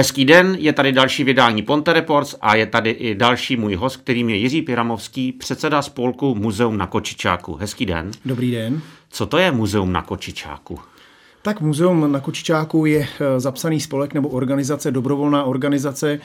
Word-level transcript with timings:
Hezký 0.00 0.24
den, 0.24 0.56
je 0.58 0.72
tady 0.72 0.92
další 0.92 1.24
vydání 1.24 1.62
Ponte 1.62 1.92
Reports 1.92 2.34
a 2.40 2.54
je 2.54 2.66
tady 2.66 2.90
i 2.90 3.14
další 3.14 3.56
můj 3.56 3.74
host, 3.74 3.96
kterým 3.96 4.30
je 4.30 4.36
Jiří 4.36 4.62
Piramovský, 4.62 5.32
předseda 5.32 5.82
spolku 5.82 6.34
Muzeum 6.34 6.78
na 6.78 6.86
Kočičáku. 6.86 7.54
Hezký 7.54 7.86
den. 7.86 8.10
Dobrý 8.24 8.50
den. 8.50 8.80
Co 9.10 9.26
to 9.26 9.38
je 9.38 9.52
Muzeum 9.52 9.92
na 9.92 10.02
Kočičáku? 10.02 10.78
Tak 11.42 11.60
Muzeum 11.60 12.12
na 12.12 12.20
Kočičáku 12.20 12.86
je 12.86 13.00
eh, 13.00 13.40
zapsaný 13.40 13.80
spolek 13.80 14.14
nebo 14.14 14.28
organizace, 14.28 14.90
dobrovolná 14.90 15.44
organizace, 15.44 16.20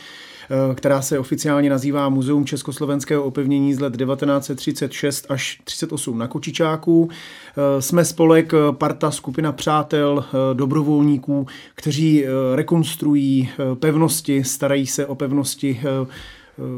která 0.75 1.01
se 1.01 1.19
oficiálně 1.19 1.69
nazývá 1.69 2.09
Muzeum 2.09 2.45
československého 2.45 3.23
opevnění 3.23 3.73
z 3.73 3.79
let 3.79 3.97
1936 3.97 5.25
až 5.29 5.61
38 5.63 6.17
na 6.17 6.27
Kočičáku. 6.27 7.09
Eh, 7.09 7.81
jsme 7.81 8.05
spolek, 8.05 8.53
parta, 8.71 9.11
skupina 9.11 9.51
přátel, 9.51 10.25
dobrovolníků, 10.53 11.47
kteří 11.75 12.25
rekonstruují 12.55 13.49
pevnosti, 13.79 14.43
starají 14.43 14.87
se 14.87 15.05
o 15.05 15.15
pevnosti, 15.15 15.81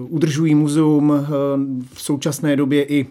udržují 0.10 0.56
muzeum 0.56 1.26
v 1.94 2.02
současné 2.02 2.56
době 2.56 2.84
i 2.84 3.08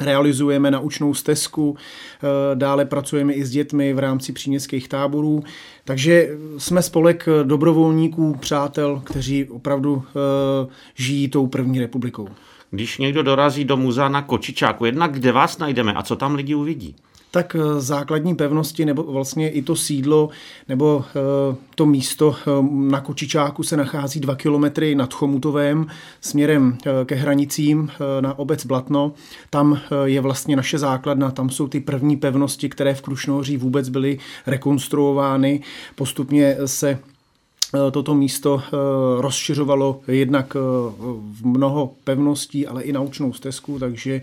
realizujeme 0.00 0.70
naučnou 0.70 1.14
stezku, 1.14 1.76
eh, 1.76 2.26
dále 2.54 2.84
pracujeme 2.84 3.32
i 3.32 3.44
s 3.44 3.50
dětmi 3.50 3.92
v 3.92 3.98
rámci 3.98 4.32
příměstských 4.32 4.88
táborů, 4.88 5.44
takže 5.84 6.28
jsme 6.58 6.82
spolek 6.82 7.28
dobrovolníků, 7.42 8.36
přátel, 8.40 9.02
kteří 9.04 9.44
opravdu 9.44 10.02
eh, 10.08 10.68
žijí 10.94 11.28
tou 11.28 11.46
první 11.46 11.80
republikou. 11.80 12.28
Když 12.70 12.98
někdo 12.98 13.22
dorazí 13.22 13.64
do 13.64 13.76
muzea 13.76 14.08
na 14.08 14.22
Kočičáku, 14.22 14.84
jednak 14.84 15.12
kde 15.12 15.32
vás 15.32 15.58
najdeme 15.58 15.92
a 15.92 16.02
co 16.02 16.16
tam 16.16 16.34
lidi 16.34 16.54
uvidí? 16.54 16.96
Tak 17.36 17.56
eh, 17.56 17.80
základní 17.80 18.34
pevnosti 18.34 18.84
nebo 18.84 19.02
vlastně 19.02 19.50
i 19.50 19.62
to 19.62 19.76
sídlo 19.76 20.28
nebo 20.68 21.04
eh, 21.08 21.56
to 21.74 21.86
místo 21.86 22.36
eh, 22.36 22.50
na 22.70 23.00
Kočičáku 23.00 23.62
se 23.62 23.76
nachází 23.76 24.20
dva 24.20 24.34
kilometry 24.34 24.94
nad 24.94 25.14
Chomutovém 25.14 25.86
směrem 26.20 26.78
ke 27.04 27.14
hranicím 27.14 27.90
na 28.20 28.38
obec 28.38 28.66
Blatno. 28.66 29.12
Tam 29.50 29.80
je 30.04 30.20
vlastně 30.20 30.56
naše 30.56 30.78
základna, 30.78 31.30
tam 31.30 31.50
jsou 31.50 31.68
ty 31.68 31.80
první 31.80 32.16
pevnosti, 32.16 32.68
které 32.68 32.94
v 32.94 33.02
Krušnohoří 33.02 33.56
vůbec 33.56 33.88
byly 33.88 34.18
rekonstruovány. 34.46 35.62
Postupně 35.94 36.56
se 36.64 36.98
toto 37.90 38.14
místo 38.14 38.62
rozšiřovalo 39.18 40.00
jednak 40.08 40.54
v 41.14 41.46
mnoho 41.46 41.94
pevností, 42.04 42.66
ale 42.66 42.82
i 42.82 42.92
naučnou 42.92 43.32
stezku, 43.32 43.78
takže 43.78 44.20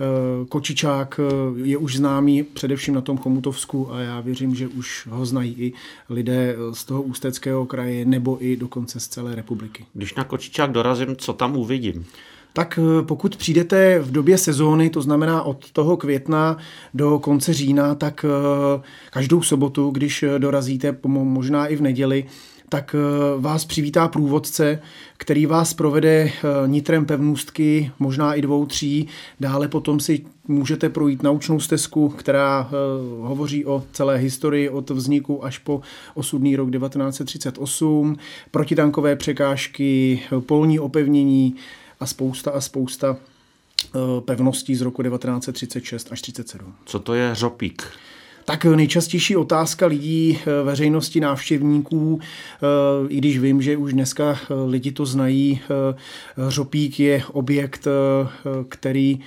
Eh, 0.00 0.46
Kočičák 0.46 1.20
eh, 1.20 1.68
je 1.68 1.76
už 1.76 1.96
známý 1.96 2.42
především 2.42 2.94
na 2.94 3.00
tom 3.00 3.18
Chomutovsku 3.18 3.92
a 3.92 4.00
já 4.00 4.20
věřím, 4.20 4.54
že 4.54 4.68
už 4.68 5.08
ho 5.10 5.26
znají 5.26 5.54
i 5.58 5.72
lidé 6.10 6.54
eh, 6.54 6.74
z 6.74 6.84
toho 6.84 7.02
ústeckého 7.02 7.66
kraje 7.66 8.04
nebo 8.04 8.44
i 8.44 8.56
dokonce 8.56 9.00
z 9.00 9.08
celé 9.08 9.34
republiky. 9.34 9.86
Když 9.94 10.14
na 10.14 10.24
Kočičák 10.24 10.72
dorazím, 10.72 11.16
co 11.16 11.32
tam 11.32 11.56
uvidím? 11.56 12.04
Tak 12.52 12.78
pokud 13.06 13.36
přijdete 13.36 13.98
v 13.98 14.12
době 14.12 14.38
sezóny, 14.38 14.90
to 14.90 15.02
znamená 15.02 15.42
od 15.42 15.70
toho 15.70 15.96
května 15.96 16.56
do 16.94 17.18
konce 17.18 17.52
října, 17.52 17.94
tak 17.94 18.24
každou 19.10 19.42
sobotu, 19.42 19.90
když 19.90 20.24
dorazíte, 20.38 20.96
možná 21.06 21.66
i 21.66 21.76
v 21.76 21.82
neděli, 21.82 22.24
tak 22.68 22.94
eh, 22.94 23.40
vás 23.40 23.64
přivítá 23.64 24.08
průvodce, 24.08 24.82
který 25.16 25.46
vás 25.46 25.74
provede 25.74 26.08
eh, 26.08 26.32
nitrem 26.66 27.06
pevnůstky, 27.06 27.90
možná 27.98 28.34
i 28.34 28.42
dvou, 28.42 28.66
tří. 28.66 29.08
Dále 29.40 29.68
potom 29.68 30.00
si 30.00 30.24
můžete 30.48 30.88
projít 30.88 31.22
naučnou 31.22 31.60
stezku, 31.60 32.08
která 32.08 32.68
eh, 32.70 32.74
hovoří 33.26 33.66
o 33.66 33.84
celé 33.92 34.16
historii 34.16 34.68
od 34.68 34.90
vzniku 34.90 35.44
až 35.44 35.58
po 35.58 35.80
osudný 36.14 36.56
rok 36.56 36.70
1938, 36.70 38.16
protitankové 38.50 39.16
překážky, 39.16 40.22
polní 40.40 40.78
opevnění 40.78 41.54
a 42.00 42.06
spousta 42.06 42.50
a 42.50 42.60
spousta 42.60 43.16
pevností 44.24 44.74
z 44.74 44.80
roku 44.80 45.02
1936 45.02 46.12
až 46.12 46.22
37. 46.22 46.74
Co 46.84 46.98
to 46.98 47.14
je 47.14 47.34
řopík? 47.34 47.82
Tak 48.48 48.64
nejčastější 48.64 49.36
otázka 49.36 49.86
lidí, 49.86 50.38
eh, 50.40 50.62
veřejnosti, 50.64 51.20
návštěvníků, 51.20 52.20
eh, 52.20 53.08
i 53.08 53.18
když 53.18 53.38
vím, 53.38 53.62
že 53.62 53.76
už 53.76 53.92
dneska 53.92 54.38
eh, 54.42 54.54
lidi 54.66 54.92
to 54.92 55.06
znají, 55.06 55.60
Řopík 56.48 57.00
je 57.00 57.22
objekt, 57.32 57.86
který 58.68 59.20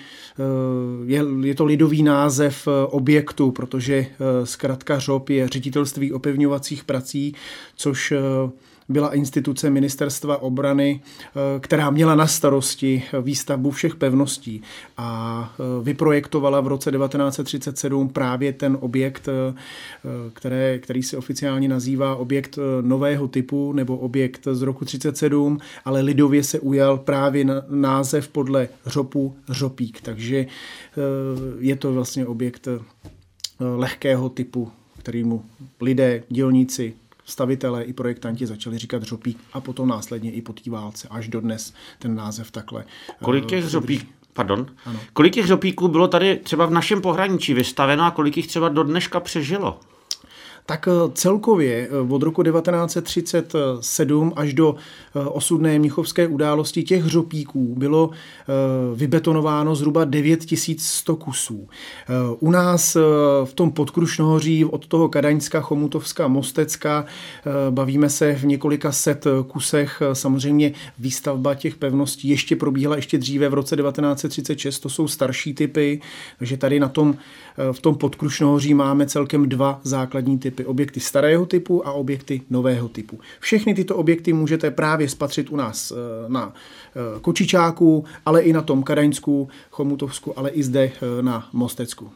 je, 1.05 1.23
je 1.43 1.55
to 1.55 1.65
lidový 1.65 2.03
název 2.03 2.67
objektu, 2.89 3.51
protože 3.51 4.05
zkrátka 4.43 4.99
Řop 4.99 5.29
je 5.29 5.47
ředitelství 5.47 6.13
opevňovacích 6.13 6.83
prací, 6.83 7.35
což 7.75 8.13
byla 8.89 9.13
instituce 9.15 9.69
ministerstva 9.69 10.41
obrany, 10.41 11.01
eh, 11.03 11.59
která 11.59 11.89
měla 11.89 12.15
na 12.15 12.27
starosti 12.27 13.03
výstavbu 13.21 13.71
všech 13.71 13.95
pevností 13.95 14.61
a 14.97 15.53
eh, 15.53 15.83
vyprojektovala 15.83 16.61
v 16.61 16.67
roce 16.67 16.91
1937 16.91 18.09
právě 18.09 18.53
ten 18.53 18.77
objekt, 18.79 19.27
eh, 19.27 19.53
které, 20.33 20.79
který 20.79 21.03
se 21.03 21.17
oficiálně 21.17 21.67
nazývá 21.67 22.15
objekt 22.15 22.59
nového 22.81 23.27
typu 23.27 23.73
nebo 23.73 23.97
objekt 23.97 24.47
z 24.51 24.61
roku 24.61 24.85
37, 24.85 25.59
ale 25.85 26.01
lidově 26.01 26.43
se 26.43 26.59
ujal 26.59 26.97
právě 26.97 27.45
název 27.69 28.27
podle 28.27 28.67
řopu 28.85 29.35
řopík, 29.49 30.01
takže 30.01 30.45
je 31.59 31.75
to 31.75 31.93
vlastně 31.93 32.25
objekt 32.25 32.67
lehkého 33.59 34.29
typu, 34.29 34.71
kterýmu 34.97 35.43
lidé, 35.81 36.23
dělníci 36.29 36.93
stavitelé 37.31 37.83
i 37.83 37.93
projektanti 37.93 38.47
začali 38.47 38.77
říkat 38.77 39.03
řopík 39.03 39.39
a 39.53 39.61
potom 39.61 39.87
následně 39.87 40.31
i 40.31 40.41
po 40.41 40.53
té 40.53 40.71
válce. 40.71 41.07
Až 41.11 41.27
dodnes 41.27 41.73
ten 41.99 42.15
název 42.15 42.51
takhle. 42.51 42.85
Kolik 43.23 43.45
těch 43.45 43.67
řopík, 43.67 44.07
Pardon. 44.33 44.67
Ano. 44.85 44.99
Kolik 45.13 45.33
těch 45.33 45.45
řopíků 45.45 45.87
bylo 45.87 46.07
tady 46.07 46.37
třeba 46.37 46.65
v 46.65 46.71
našem 46.71 47.01
pohraničí 47.01 47.53
vystaveno 47.53 48.03
a 48.03 48.11
kolik 48.11 48.37
jich 48.37 48.47
třeba 48.47 48.69
do 48.69 48.83
dneška 48.83 49.19
přežilo? 49.19 49.79
Tak 50.65 50.87
eh, 50.87 51.11
celkově 51.13 51.87
eh, 51.91 52.13
od 52.13 52.23
roku 52.23 52.43
1937 52.43 54.33
až 54.35 54.53
do 54.53 54.75
eh, 54.75 55.19
osudné 55.19 55.79
mnichovské 55.79 56.27
události 56.27 56.83
těch 56.83 57.03
hřopíků 57.03 57.75
bylo 57.77 58.09
vybetonováno 58.95 59.75
zhruba 59.75 60.05
9100 60.05 61.15
kusů. 61.15 61.67
U 62.39 62.51
nás 62.51 62.97
v 63.45 63.53
tom 63.55 63.71
podkrušnohoří 63.71 64.65
od 64.65 64.87
toho 64.87 65.09
Kadaňska, 65.09 65.61
Chomutovska, 65.61 66.27
Mostecka 66.27 67.05
bavíme 67.69 68.09
se 68.09 68.33
v 68.33 68.45
několika 68.45 68.91
set 68.91 69.27
kusech. 69.47 70.01
Samozřejmě 70.13 70.71
výstavba 70.99 71.55
těch 71.55 71.75
pevností 71.75 72.27
ještě 72.29 72.55
probíhala 72.55 72.95
ještě 72.95 73.17
dříve 73.17 73.49
v 73.49 73.53
roce 73.53 73.75
1936, 73.75 74.79
to 74.79 74.89
jsou 74.89 75.07
starší 75.07 75.53
typy, 75.53 76.01
takže 76.39 76.57
tady 76.57 76.79
na 76.79 76.89
tom, 76.89 77.15
v 77.71 77.79
tom 77.79 77.95
podkrušnohoří 77.95 78.73
máme 78.73 79.05
celkem 79.05 79.49
dva 79.49 79.79
základní 79.83 80.39
typy 80.39 80.50
typy. 80.51 80.65
Objekty 80.65 80.99
starého 80.99 81.45
typu 81.45 81.87
a 81.87 81.91
objekty 81.91 82.41
nového 82.49 82.89
typu. 82.89 83.19
Všechny 83.39 83.73
tyto 83.73 83.95
objekty 83.95 84.33
můžete 84.33 84.71
právě 84.71 85.09
spatřit 85.09 85.49
u 85.49 85.55
nás 85.55 85.91
eh, 85.91 85.95
na 86.27 86.53
eh, 86.53 87.19
Kočičáku, 87.21 88.05
ale 88.25 88.41
i 88.41 88.53
na 88.53 88.61
tom 88.61 88.83
Kadaňsku, 88.83 89.49
Chomutovsku, 89.71 90.39
ale 90.39 90.49
i 90.49 90.63
zde 90.63 90.83
eh, 90.83 91.21
na 91.21 91.49
Mostecku. 91.53 92.11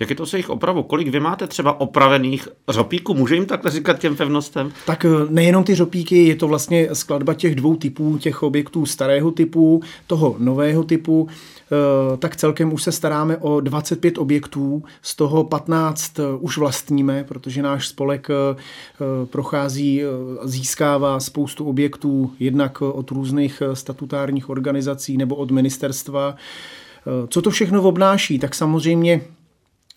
Jak 0.00 0.10
je 0.10 0.16
to 0.16 0.26
se 0.26 0.36
jejich 0.36 0.50
opravu? 0.50 0.82
Kolik 0.82 1.08
vy 1.08 1.20
máte 1.20 1.46
třeba 1.46 1.80
opravených 1.80 2.48
řopíků? 2.68 3.14
Může 3.14 3.34
jim 3.34 3.46
takhle 3.46 3.70
říkat 3.70 3.98
těm 3.98 4.16
pevnostem? 4.16 4.72
Tak 4.86 5.06
nejenom 5.28 5.64
ty 5.64 5.74
řopíky, 5.74 6.26
je 6.26 6.36
to 6.36 6.48
vlastně 6.48 6.88
skladba 6.92 7.34
těch 7.34 7.54
dvou 7.54 7.76
typů, 7.76 8.18
těch 8.18 8.42
objektů 8.42 8.86
starého 8.86 9.30
typu, 9.30 9.82
toho 10.06 10.36
nového 10.38 10.84
typu. 10.84 11.28
Eh, 11.72 12.16
tak 12.16 12.36
celkem 12.36 12.72
už 12.72 12.82
se 12.82 12.92
staráme 12.92 13.36
o 13.36 13.60
25 13.60 14.18
objektů, 14.18 14.82
z 15.02 15.16
toho 15.16 15.44
15 15.44 16.18
eh, 16.18 16.22
už 16.40 16.58
vlastníme, 16.58 17.24
protože 17.24 17.62
náš 17.62 17.88
spolek 17.88 18.28
eh, 18.30 18.56
prochází, 19.26 20.02
získává 20.44 21.20
spoustu 21.20 21.64
objektů 21.64 22.32
jednak 22.40 22.82
od 22.82 23.10
různých 23.10 23.62
statutárních 23.74 24.48
organizací 24.50 25.16
nebo 25.16 25.36
od 25.36 25.50
ministerstva. 25.50 26.36
Co 27.28 27.42
to 27.42 27.50
všechno 27.50 27.82
obnáší? 27.82 28.38
Tak 28.38 28.54
samozřejmě 28.54 29.20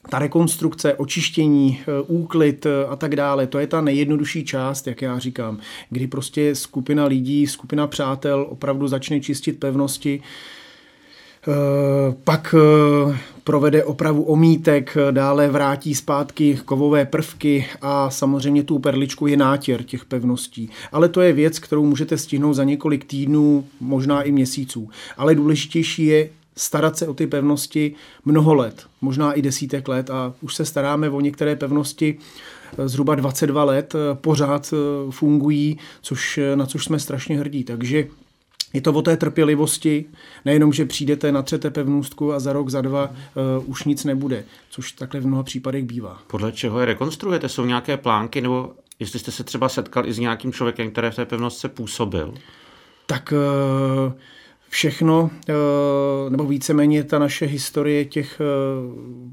ta 0.09 0.19
rekonstrukce, 0.19 0.94
očištění, 0.94 1.80
úklid 2.07 2.68
a 2.89 2.95
tak 2.95 3.15
dále, 3.15 3.48
to 3.48 3.59
je 3.59 3.68
ta 3.68 3.81
nejjednodušší 3.81 4.45
část, 4.45 4.88
jak 4.88 5.01
já 5.01 5.19
říkám, 5.19 5.59
kdy 5.89 6.07
prostě 6.07 6.56
skupina 6.56 7.06
lidí, 7.06 7.48
skupina 7.48 7.88
přátel 7.88 8.45
opravdu 8.50 8.88
začne 8.88 9.19
čistit 9.19 9.59
pevnosti, 9.59 10.21
Eh, 11.48 12.15
pak 12.24 12.56
eh, 12.57 13.18
provede 13.44 13.83
opravu 13.83 14.24
omítek, 14.24 14.98
dále 15.12 15.50
vrátí 15.50 15.95
zpátky 15.95 16.59
kovové 16.65 17.06
prvky 17.06 17.65
a 17.81 18.09
samozřejmě 18.09 18.63
tu 18.63 18.80
perličku 18.80 19.27
je 19.27 19.38
nátěr 19.38 19.83
těch 19.83 20.06
pevností. 20.06 20.69
Ale 20.92 21.09
to 21.09 21.21
je 21.21 21.33
věc, 21.33 21.59
kterou 21.59 21.86
můžete 21.86 22.18
stihnout 22.18 22.54
za 22.54 22.63
několik 22.63 23.06
týdnů, 23.06 23.65
možná 23.80 24.21
i 24.21 24.31
měsíců. 24.31 24.89
Ale 25.18 25.36
důležitější 25.36 26.06
je 26.06 26.30
starat 26.61 26.97
se 26.97 27.07
o 27.07 27.13
ty 27.13 27.27
pevnosti 27.27 27.95
mnoho 28.25 28.53
let, 28.53 28.87
možná 29.01 29.33
i 29.33 29.41
desítek 29.41 29.87
let 29.87 30.09
a 30.09 30.33
už 30.41 30.55
se 30.55 30.65
staráme 30.65 31.09
o 31.09 31.21
některé 31.21 31.55
pevnosti 31.55 32.17
zhruba 32.85 33.15
22 33.15 33.63
let 33.63 33.93
pořád 34.13 34.73
fungují, 35.09 35.77
což, 36.01 36.39
na 36.55 36.65
což 36.65 36.85
jsme 36.85 36.99
strašně 36.99 37.37
hrdí. 37.39 37.63
Takže 37.63 38.07
je 38.73 38.81
to 38.81 38.93
o 38.93 39.01
té 39.01 39.17
trpělivosti, 39.17 40.05
nejenom, 40.45 40.73
že 40.73 40.85
přijdete, 40.85 41.31
natřete 41.31 41.69
pevnůstku 41.69 42.33
a 42.33 42.39
za 42.39 42.53
rok, 42.53 42.69
za 42.69 42.81
dva 42.81 43.09
uh, 43.09 43.69
už 43.69 43.83
nic 43.83 44.03
nebude, 44.03 44.43
což 44.69 44.91
takhle 44.91 45.19
v 45.19 45.27
mnoha 45.27 45.43
případech 45.43 45.83
bývá. 45.83 46.19
Podle 46.27 46.51
čeho 46.51 46.79
je 46.79 46.85
rekonstruujete? 46.85 47.49
Jsou 47.49 47.65
nějaké 47.65 47.97
plánky, 47.97 48.41
nebo 48.41 48.71
jestli 48.99 49.19
jste 49.19 49.31
se 49.31 49.43
třeba 49.43 49.69
setkal 49.69 50.05
i 50.05 50.13
s 50.13 50.19
nějakým 50.19 50.53
člověkem, 50.53 50.91
který 50.91 51.09
v 51.11 51.15
té 51.15 51.25
pevnostce 51.25 51.69
působil? 51.69 52.33
Tak 53.05 53.33
uh, 54.07 54.13
všechno, 54.71 55.21
uh, 55.21 56.29
nebo 56.29 56.45
víceméně 56.45 57.03
ta 57.03 57.19
naše 57.19 57.45
historie 57.45 58.06
těch 58.06 58.41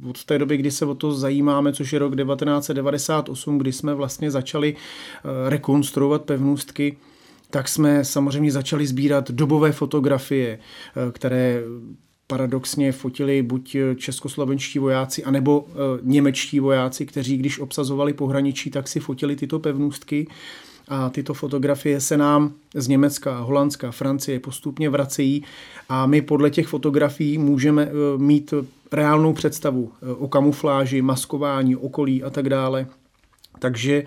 uh, 0.02 0.10
od 0.10 0.24
té 0.24 0.38
doby, 0.38 0.56
kdy 0.56 0.70
se 0.70 0.86
o 0.86 0.94
to 0.94 1.12
zajímáme, 1.12 1.72
což 1.72 1.92
je 1.92 1.98
rok 1.98 2.16
1998, 2.16 3.58
kdy 3.58 3.72
jsme 3.72 3.94
vlastně 3.94 4.30
začali 4.30 4.76
rekonstruovat 5.48 6.22
pevnůstky, 6.22 6.96
tak 7.50 7.68
jsme 7.68 8.04
samozřejmě 8.04 8.52
začali 8.52 8.86
sbírat 8.86 9.30
dobové 9.30 9.72
fotografie, 9.72 10.58
eh, 10.58 11.12
které 11.12 11.62
paradoxně 12.26 12.92
fotili 12.92 13.42
buď 13.42 13.76
českoslovenští 13.96 14.78
vojáci, 14.78 15.24
anebo 15.24 15.66
eh, 15.68 15.74
němečtí 16.02 16.60
vojáci, 16.60 17.06
kteří 17.06 17.36
když 17.36 17.58
obsazovali 17.58 18.12
pohraničí, 18.12 18.70
tak 18.70 18.88
si 18.88 19.00
fotili 19.00 19.36
tyto 19.36 19.58
pevnůstky. 19.58 20.26
A 20.88 21.10
tyto 21.10 21.34
fotografie 21.34 22.00
se 22.00 22.16
nám 22.16 22.52
z 22.74 22.88
Německa, 22.88 23.38
Holandska, 23.38 23.90
Francie 23.90 24.40
postupně 24.40 24.90
vracejí 24.90 25.44
a 25.88 26.06
my 26.06 26.22
podle 26.22 26.50
těch 26.50 26.66
fotografií 26.66 27.38
můžeme 27.38 27.82
eh, 27.82 28.18
mít 28.18 28.54
reálnou 28.92 29.32
představu 29.32 29.92
o 30.18 30.28
kamufláži, 30.28 31.02
maskování, 31.02 31.76
okolí 31.76 32.22
a 32.22 32.30
tak 32.30 32.48
dále. 32.48 32.86
Takže 33.58 34.04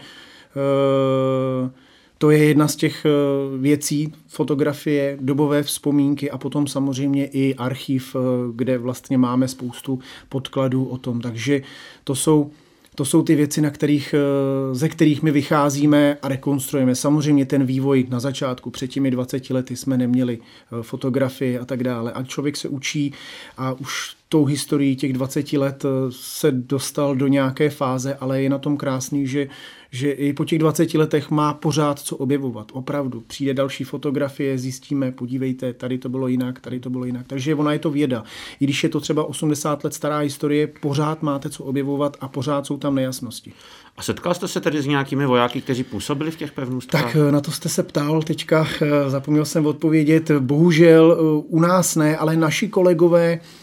to 2.22 2.32
je 2.32 2.46
jedna 2.46 2.68
z 2.68 2.76
těch 2.76 3.06
eh, 3.06 3.10
věcí, 3.58 4.14
fotografie, 4.28 5.18
dobové 5.22 5.64
vzpomínky 5.64 6.32
a 6.32 6.38
potom 6.38 6.68
samozřejmě 6.68 7.26
i 7.26 7.56
archiv, 7.56 8.16
eh, 8.16 8.20
kde 8.56 8.78
vlastně 8.78 9.18
máme 9.18 9.48
spoustu 9.48 10.00
podkladů 10.30 10.86
o 10.86 10.98
tom. 10.98 11.22
Takže 11.22 11.62
to 12.04 12.16
jsou 12.16 12.52
to 12.96 13.06
jsou 13.06 13.24
ty 13.24 13.36
věci, 13.36 13.62
na 13.62 13.70
kterých, 13.70 14.16
eh, 14.18 14.76
ze 14.76 14.90
kterých 14.90 15.24
my 15.24 15.32
vycházíme 15.32 16.18
a 16.22 16.28
rekonstruujeme. 16.28 16.96
Samozřejmě 16.96 17.46
ten 17.46 17.66
vývoj 17.66 18.06
na 18.10 18.20
začátku, 18.20 18.70
před 18.70 18.88
těmi 18.88 19.12
20 19.12 19.50
lety 19.50 19.76
jsme 19.76 19.98
neměli 19.98 20.40
fotografie 20.82 21.60
a 21.60 21.66
tak 21.66 21.84
dále. 21.84 22.12
A 22.12 22.24
člověk 22.24 22.58
se 22.58 22.68
učí 22.68 23.14
a 23.58 23.74
už 23.74 24.21
tou 24.32 24.46
historií 24.46 24.96
těch 24.96 25.14
20 25.14 25.54
let 25.54 25.86
se 26.10 26.52
dostal 26.52 27.16
do 27.16 27.28
nějaké 27.28 27.70
fáze, 27.70 28.16
ale 28.16 28.42
je 28.42 28.50
na 28.50 28.58
tom 28.58 28.78
krásný, 28.78 29.28
že 29.28 29.48
že 29.94 30.12
i 30.12 30.34
po 30.34 30.46
těch 30.46 30.60
20 30.60 30.94
letech 30.94 31.32
má 31.32 31.54
pořád 31.54 32.00
co 32.00 32.18
objevovat. 32.18 32.72
Opravdu. 32.74 33.24
Přijde 33.28 33.54
další 33.54 33.84
fotografie, 33.84 34.58
zjistíme, 34.58 35.12
podívejte, 35.12 35.74
tady 35.74 35.98
to 35.98 36.10
bylo 36.10 36.28
jinak, 36.28 36.60
tady 36.60 36.80
to 36.80 36.90
bylo 36.90 37.06
jinak. 37.06 37.28
Takže 37.28 37.56
ona 37.56 37.74
je 37.74 37.80
to 37.80 37.92
věda. 37.92 38.24
I 38.60 38.66
když 38.66 38.84
je 38.84 38.90
to 38.90 39.00
třeba 39.00 39.24
80 39.24 39.84
let 39.84 39.94
stará 39.94 40.18
historie, 40.18 40.68
pořád 40.68 41.24
máte 41.24 41.50
co 41.50 41.64
objevovat 41.64 42.18
a 42.22 42.28
pořád 42.28 42.66
jsou 42.66 42.78
tam 42.78 42.96
nejasnosti. 42.96 43.54
A 43.98 44.04
setkal 44.04 44.34
jste 44.34 44.48
se 44.48 44.62
tedy 44.62 44.82
s 44.82 44.86
nějakými 44.86 45.26
vojáky, 45.26 45.62
kteří 45.62 45.84
působili 45.84 46.32
v 46.32 46.36
těch 46.36 46.52
pevnostech? 46.52 47.02
Tak 47.02 47.16
eh, 47.16 47.32
na 47.32 47.42
to 47.42 47.52
jste 47.52 47.70
se 47.70 47.84
ptal 47.84 48.22
teďka, 48.22 48.68
eh, 48.82 49.10
zapomněl 49.10 49.46
jsem 49.46 49.66
odpovědět. 49.66 50.32
Bohužel 50.32 51.18
eh, 51.20 51.46
u 51.48 51.60
nás 51.60 51.96
ne, 51.96 52.18
ale 52.18 52.36
naši 52.36 52.68
kolegové 52.68 53.40
Eh, 53.42 53.61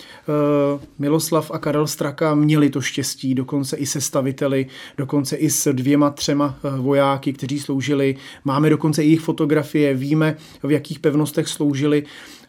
Miloslav 0.99 1.51
a 1.51 1.59
Karel 1.59 1.87
Straka 1.87 2.35
měli 2.35 2.71
to 2.71 2.81
štěstí, 2.81 3.35
dokonce 3.35 3.77
i 3.77 3.87
se 3.87 4.01
staviteli, 4.01 4.67
dokonce 4.97 5.37
i 5.37 5.51
s 5.51 5.73
dvěma, 5.73 6.11
třema 6.11 6.59
eh, 6.65 6.81
vojáky, 6.81 7.33
kteří 7.33 7.59
sloužili. 7.59 8.17
Máme 8.45 8.71
dokonce 8.71 9.03
i 9.03 9.07
jejich 9.07 9.21
fotografie, 9.21 9.95
víme, 9.95 10.37
v 10.63 10.71
jakých 10.71 10.99
pevnostech 10.99 11.49
sloužili 11.49 12.05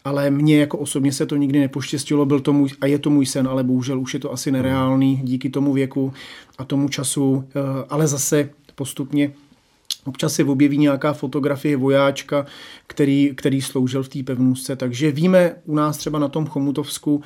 ale 0.05 0.29
mně 0.29 0.59
jako 0.59 0.77
osobně 0.77 1.11
se 1.11 1.25
to 1.25 1.35
nikdy 1.35 1.59
nepoštěstilo, 1.59 2.25
byl 2.25 2.39
to 2.39 2.53
můj, 2.53 2.69
a 2.81 2.85
je 2.85 2.99
to 2.99 3.09
můj 3.09 3.25
sen, 3.25 3.47
ale 3.47 3.63
bohužel 3.63 3.99
už 3.99 4.13
je 4.13 4.19
to 4.19 4.33
asi 4.33 4.51
nereálný 4.51 5.19
díky 5.23 5.49
tomu 5.49 5.73
věku 5.73 6.13
a 6.57 6.63
tomu 6.63 6.89
času, 6.89 7.43
eh, 7.49 7.85
ale 7.89 8.07
zase 8.07 8.49
postupně 8.75 9.31
Občas 10.09 10.33
se 10.33 10.43
objeví 10.43 10.77
nějaká 10.77 11.13
fotografie 11.13 11.77
vojáčka, 11.77 12.45
který, 12.87 13.31
který 13.35 13.61
sloužil 13.61 14.03
v 14.03 14.09
té 14.09 14.23
pevnůzce, 14.23 14.75
takže 14.75 15.11
víme 15.11 15.55
u 15.65 15.75
nás 15.75 15.97
třeba 15.97 16.19
na 16.19 16.27
tom 16.27 16.45
Chomutovsku, 16.45 17.23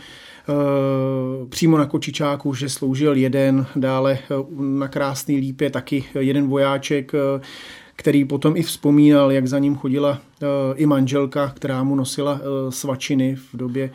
Eh, 0.50 1.46
přímo 1.50 1.78
na 1.78 1.86
Kočičáku, 1.86 2.54
že 2.54 2.70
sloužil 2.70 3.16
jeden, 3.16 3.66
dále 3.76 4.20
eh, 4.22 4.46
na 4.60 4.88
Krásný 4.88 5.38
lípě 5.38 5.70
taky 5.70 6.06
jeden 6.20 6.48
vojáček, 6.48 7.12
eh, 7.16 7.42
který 7.96 8.26
potom 8.26 8.58
i 8.58 8.64
vzpomínal, 8.64 9.32
jak 9.32 9.48
za 9.48 9.60
ním 9.60 9.76
chodila 9.76 10.22
i 10.76 10.86
manželka, 10.86 11.52
která 11.56 11.84
mu 11.84 11.96
nosila 11.96 12.42
svačiny 12.70 13.36
v 13.36 13.58
době 13.58 13.90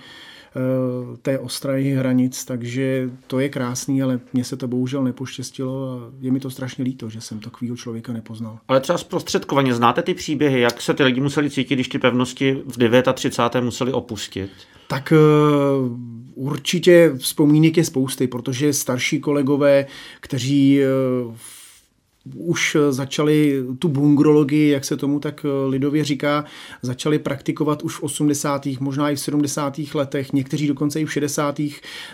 té 1.22 1.38
ostrahy 1.38 1.90
hranic, 1.90 2.44
takže 2.44 3.10
to 3.26 3.40
je 3.40 3.48
krásný, 3.48 4.02
ale 4.02 4.20
mně 4.32 4.44
se 4.44 4.56
to 4.56 4.68
bohužel 4.68 5.04
nepoštěstilo 5.04 5.92
a 5.92 6.10
je 6.20 6.32
mi 6.32 6.40
to 6.40 6.50
strašně 6.50 6.84
líto, 6.84 7.08
že 7.08 7.20
jsem 7.20 7.40
takového 7.40 7.76
člověka 7.76 8.12
nepoznal. 8.12 8.58
Ale 8.68 8.80
třeba 8.80 8.98
zprostředkovaně 8.98 9.74
znáte 9.74 10.02
ty 10.02 10.14
příběhy, 10.14 10.60
jak 10.60 10.82
se 10.82 10.94
ty 10.94 11.04
lidi 11.04 11.20
museli 11.20 11.50
cítit, 11.50 11.74
když 11.74 11.88
ty 11.88 11.98
pevnosti 11.98 12.62
v 12.66 13.02
39. 13.14 13.64
museli 13.64 13.92
opustit? 13.92 14.50
Tak 14.88 15.12
Určitě 16.38 17.12
vzpomínek 17.18 17.76
je 17.76 17.84
spousty, 17.84 18.26
protože 18.26 18.72
starší 18.72 19.20
kolegové, 19.20 19.86
kteří 20.20 20.80
eh, 20.82 20.86
už 22.34 22.76
začali 22.90 23.64
tu 23.78 23.88
bungrologii, 23.88 24.70
jak 24.70 24.84
se 24.84 24.96
tomu 24.96 25.20
tak 25.20 25.44
eh, 25.44 25.68
lidově 25.68 26.04
říká, 26.04 26.44
začali 26.82 27.18
praktikovat 27.18 27.82
už 27.82 27.96
v 27.96 28.02
80. 28.02 28.66
možná 28.80 29.10
i 29.10 29.16
v 29.16 29.20
70. 29.20 29.80
letech, 29.94 30.32
někteří 30.32 30.66
dokonce 30.66 31.00
i 31.00 31.04
v 31.04 31.12
60. 31.12 31.60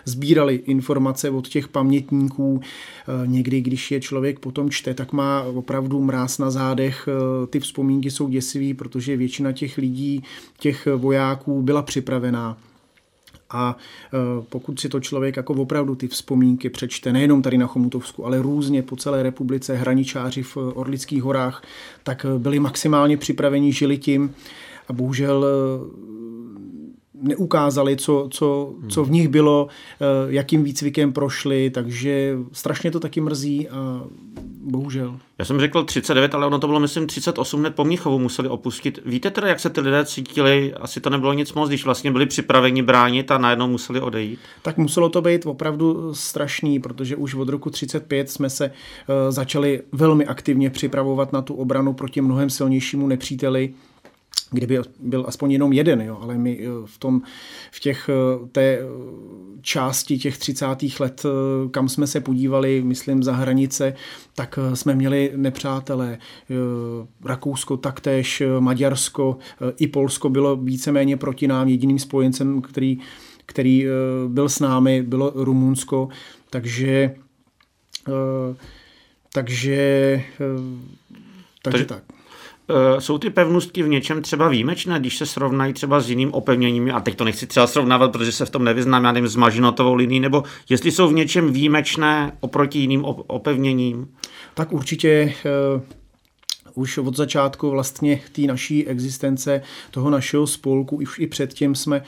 sbírali 0.05 0.55
informace 0.55 1.31
od 1.31 1.49
těch 1.49 1.69
pamětníků. 1.69 2.61
Eh, 2.63 3.27
někdy, 3.27 3.61
když 3.61 3.91
je 3.91 4.01
člověk 4.01 4.39
potom 4.39 4.71
čte, 4.71 4.95
tak 4.95 5.13
má 5.13 5.43
opravdu 5.43 6.01
mráz 6.01 6.39
na 6.39 6.51
zádech. 6.51 7.09
Ty 7.51 7.61
vzpomínky 7.61 8.11
jsou 8.11 8.29
děsivý, 8.29 8.75
protože 8.75 9.17
většina 9.17 9.53
těch 9.53 9.79
lidí, 9.79 10.23
těch 10.59 10.89
vojáků 10.97 11.63
byla 11.63 11.83
připravená 11.83 12.57
a 13.51 13.77
e, 13.77 14.43
pokud 14.49 14.81
si 14.81 14.89
to 14.89 15.01
člověk 15.01 15.37
jako 15.37 15.55
opravdu 15.55 15.95
ty 15.95 16.09
vzpomínky 16.09 16.71
přečte, 16.71 17.13
nejenom 17.13 17.43
tady 17.43 17.59
na 17.59 17.67
Chomutovsku, 17.67 18.27
ale 18.27 18.43
různě 18.43 18.83
po 18.83 18.97
celé 18.97 19.23
republice, 19.23 19.77
hraničáři 19.77 20.43
v 20.43 20.57
Orlických 20.57 21.23
horách, 21.23 21.63
tak 22.03 22.27
byli 22.39 22.59
maximálně 22.59 23.17
připraveni, 23.17 23.73
žili 23.73 23.99
tím 23.99 24.35
a 24.89 24.93
bohužel 24.93 25.47
neukázali, 27.23 27.97
co, 27.97 28.29
co, 28.31 28.75
co 28.89 29.05
v 29.05 29.11
nich 29.11 29.29
bylo, 29.29 29.69
jakým 30.29 30.65
výcvikem 30.65 31.13
prošli, 31.13 31.71
takže 31.71 32.37
strašně 32.53 32.91
to 32.91 33.01
taky 33.01 33.21
mrzí 33.21 33.69
a 33.69 34.05
bohužel. 34.65 35.19
Já 35.39 35.45
jsem 35.45 35.61
řekl 35.61 35.85
39, 35.85 36.35
ale 36.35 36.47
ono 36.47 36.59
to 36.59 36.67
bylo, 36.67 36.81
myslím, 36.81 37.07
38 37.07 37.61
hned 37.61 37.75
po 37.75 37.85
Mnichovu 37.85 38.19
museli 38.19 38.49
opustit. 38.49 38.99
Víte 39.07 39.31
teda, 39.31 39.49
jak 39.49 39.61
se 39.61 39.71
ty 39.71 39.81
lidé 39.81 40.05
cítili? 40.05 40.75
Asi 40.75 41.01
to 41.01 41.11
nebylo 41.11 41.33
nic 41.33 41.53
moc, 41.53 41.69
když 41.69 41.85
vlastně 41.85 42.11
byli 42.11 42.27
připraveni 42.27 42.83
bránit 42.83 43.31
a 43.31 43.39
najednou 43.39 43.67
museli 43.67 44.01
odejít. 44.01 44.39
Tak 44.63 44.77
muselo 44.77 45.09
to 45.09 45.23
být 45.23 45.47
opravdu 45.47 46.15
strašný, 46.15 46.81
protože 46.81 47.17
už 47.17 47.35
od 47.35 47.49
roku 47.49 47.71
35 47.71 48.31
jsme 48.31 48.51
se 48.51 48.67
uh, 48.69 48.75
začali 49.29 49.83
velmi 49.93 50.27
aktivně 50.27 50.71
připravovat 50.71 51.33
na 51.33 51.43
tu 51.43 51.55
obranu 51.55 51.93
proti 51.93 52.21
mnohem 52.21 52.51
silnějšímu 52.51 53.07
nepříteli 53.07 53.75
kdyby 54.55 54.79
byl 55.01 55.25
aspoň 55.29 55.51
jenom 55.51 55.73
jeden, 55.73 56.01
jo, 56.01 56.19
ale 56.21 56.39
my 56.39 56.59
eh, 56.61 56.67
v 56.85 56.99
tom, 56.99 57.23
v 57.71 57.81
těch, 57.81 58.09
eh, 58.09 58.49
té 58.49 58.63
eh, 58.63 58.85
části 59.61 60.19
těch 60.19 60.39
30. 60.39 60.67
let, 61.01 61.23
kam 61.71 61.89
jsme 61.89 62.07
se 62.07 62.21
podívali, 62.21 62.83
myslím, 62.83 63.23
za 63.23 63.33
hranice, 63.33 63.95
tak 64.35 64.59
jsme 64.75 64.95
měli 64.95 65.33
nepřátelé. 65.37 66.19
Rakousko 67.25 67.77
taktéž, 67.77 68.43
Maďarsko, 68.59 69.39
i 69.79 69.87
Polsko 69.87 70.29
bylo 70.29 70.57
víceméně 70.57 71.17
proti 71.17 71.49
nám. 71.49 71.69
Jediným 71.69 71.99
spojencem, 71.99 72.63
který, 72.63 72.99
který 73.47 73.87
byl 74.29 74.49
s 74.49 74.61
námi, 74.61 75.03
bylo 75.03 75.33
Rumunsko, 75.35 76.09
takže 76.51 77.15
takže 79.33 80.23
takže 81.63 81.85
tak. 81.85 82.14
Eh, 82.71 83.01
jsou 83.01 83.19
ty 83.19 83.31
pevnostky 83.31 83.83
v 83.83 83.89
něčem 83.89 84.23
třeba 84.23 84.49
výjimečné, 84.49 85.01
když 85.01 85.19
se 85.19 85.27
srovnají 85.27 85.73
třeba 85.73 86.01
s 86.01 86.11
jiným 86.11 86.33
opevněním, 86.33 86.95
a 86.95 87.01
teď 87.01 87.17
to 87.17 87.25
nechci 87.25 87.47
třeba 87.47 87.67
srovnávat, 87.67 88.13
protože 88.13 88.33
se 88.33 88.47
v 88.47 88.51
tom 88.51 88.65
nevyznám, 88.65 89.05
já 89.05 89.13
nevím, 89.13 89.29
s 89.29 89.37
mažinotovou 89.37 89.95
linií, 89.95 90.21
nebo 90.21 90.43
jestli 90.69 90.91
jsou 90.93 91.09
v 91.09 91.13
něčem 91.13 91.53
výjimečné 91.53 92.33
oproti 92.41 92.79
jiným 92.79 93.05
opevněním? 93.27 94.09
Tak 94.55 94.73
určitě 94.73 95.09
eh, 95.09 95.81
už 96.75 96.99
od 96.99 97.17
začátku 97.17 97.71
vlastně 97.71 98.21
té 98.33 98.43
naší 98.43 98.87
existence, 98.87 99.63
toho 99.91 100.11
našeho 100.11 100.47
spolku, 100.47 100.97
už 100.97 101.19
i 101.19 101.27
předtím 101.27 101.75
jsme 101.75 102.03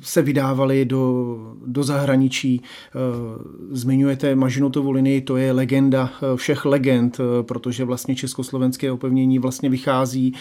se 0.00 0.22
vydávali 0.22 0.84
do, 0.84 1.36
do 1.66 1.84
zahraničí. 1.84 2.62
Zmiňujete 3.70 4.34
Mažinotovu 4.34 4.90
linii, 4.90 5.20
to 5.20 5.36
je 5.36 5.52
legenda 5.52 6.10
všech 6.36 6.64
legend, 6.64 7.20
protože 7.42 7.84
vlastně 7.84 8.14
československé 8.14 8.92
opevnění 8.92 9.38
vlastně 9.38 9.70
vychází 9.70 10.34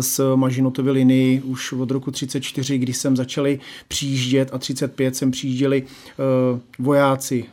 z 0.00 0.20
Mažinotovy 0.34 0.90
linii 0.90 1.42
už 1.42 1.72
od 1.72 1.90
roku 1.90 2.10
34, 2.10 2.78
kdy 2.78 2.92
jsem 2.92 3.16
začali 3.16 3.60
přijíždět 3.88 4.50
a 4.52 4.58
35 4.58 5.16
jsem 5.16 5.30
přijížděli 5.30 5.82
vojáci, 6.78 7.44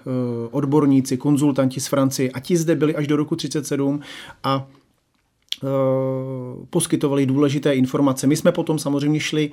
odborníci, 0.52 1.18
konzultanti 1.18 1.80
z 1.80 1.88
Francie 1.88 2.32
a 2.32 2.40
ti 2.40 2.58
zde 2.58 2.76
byli 2.76 2.96
až 2.96 3.08
do 3.08 3.16
roku 3.16 3.36
37 3.36 4.02
a 4.44 4.68
poskytovali 6.70 7.26
důležité 7.26 7.76
informace. 7.76 8.28
My 8.28 8.36
jsme 8.36 8.52
potom 8.52 8.80
samozřejmě 8.80 9.20
šli 9.20 9.52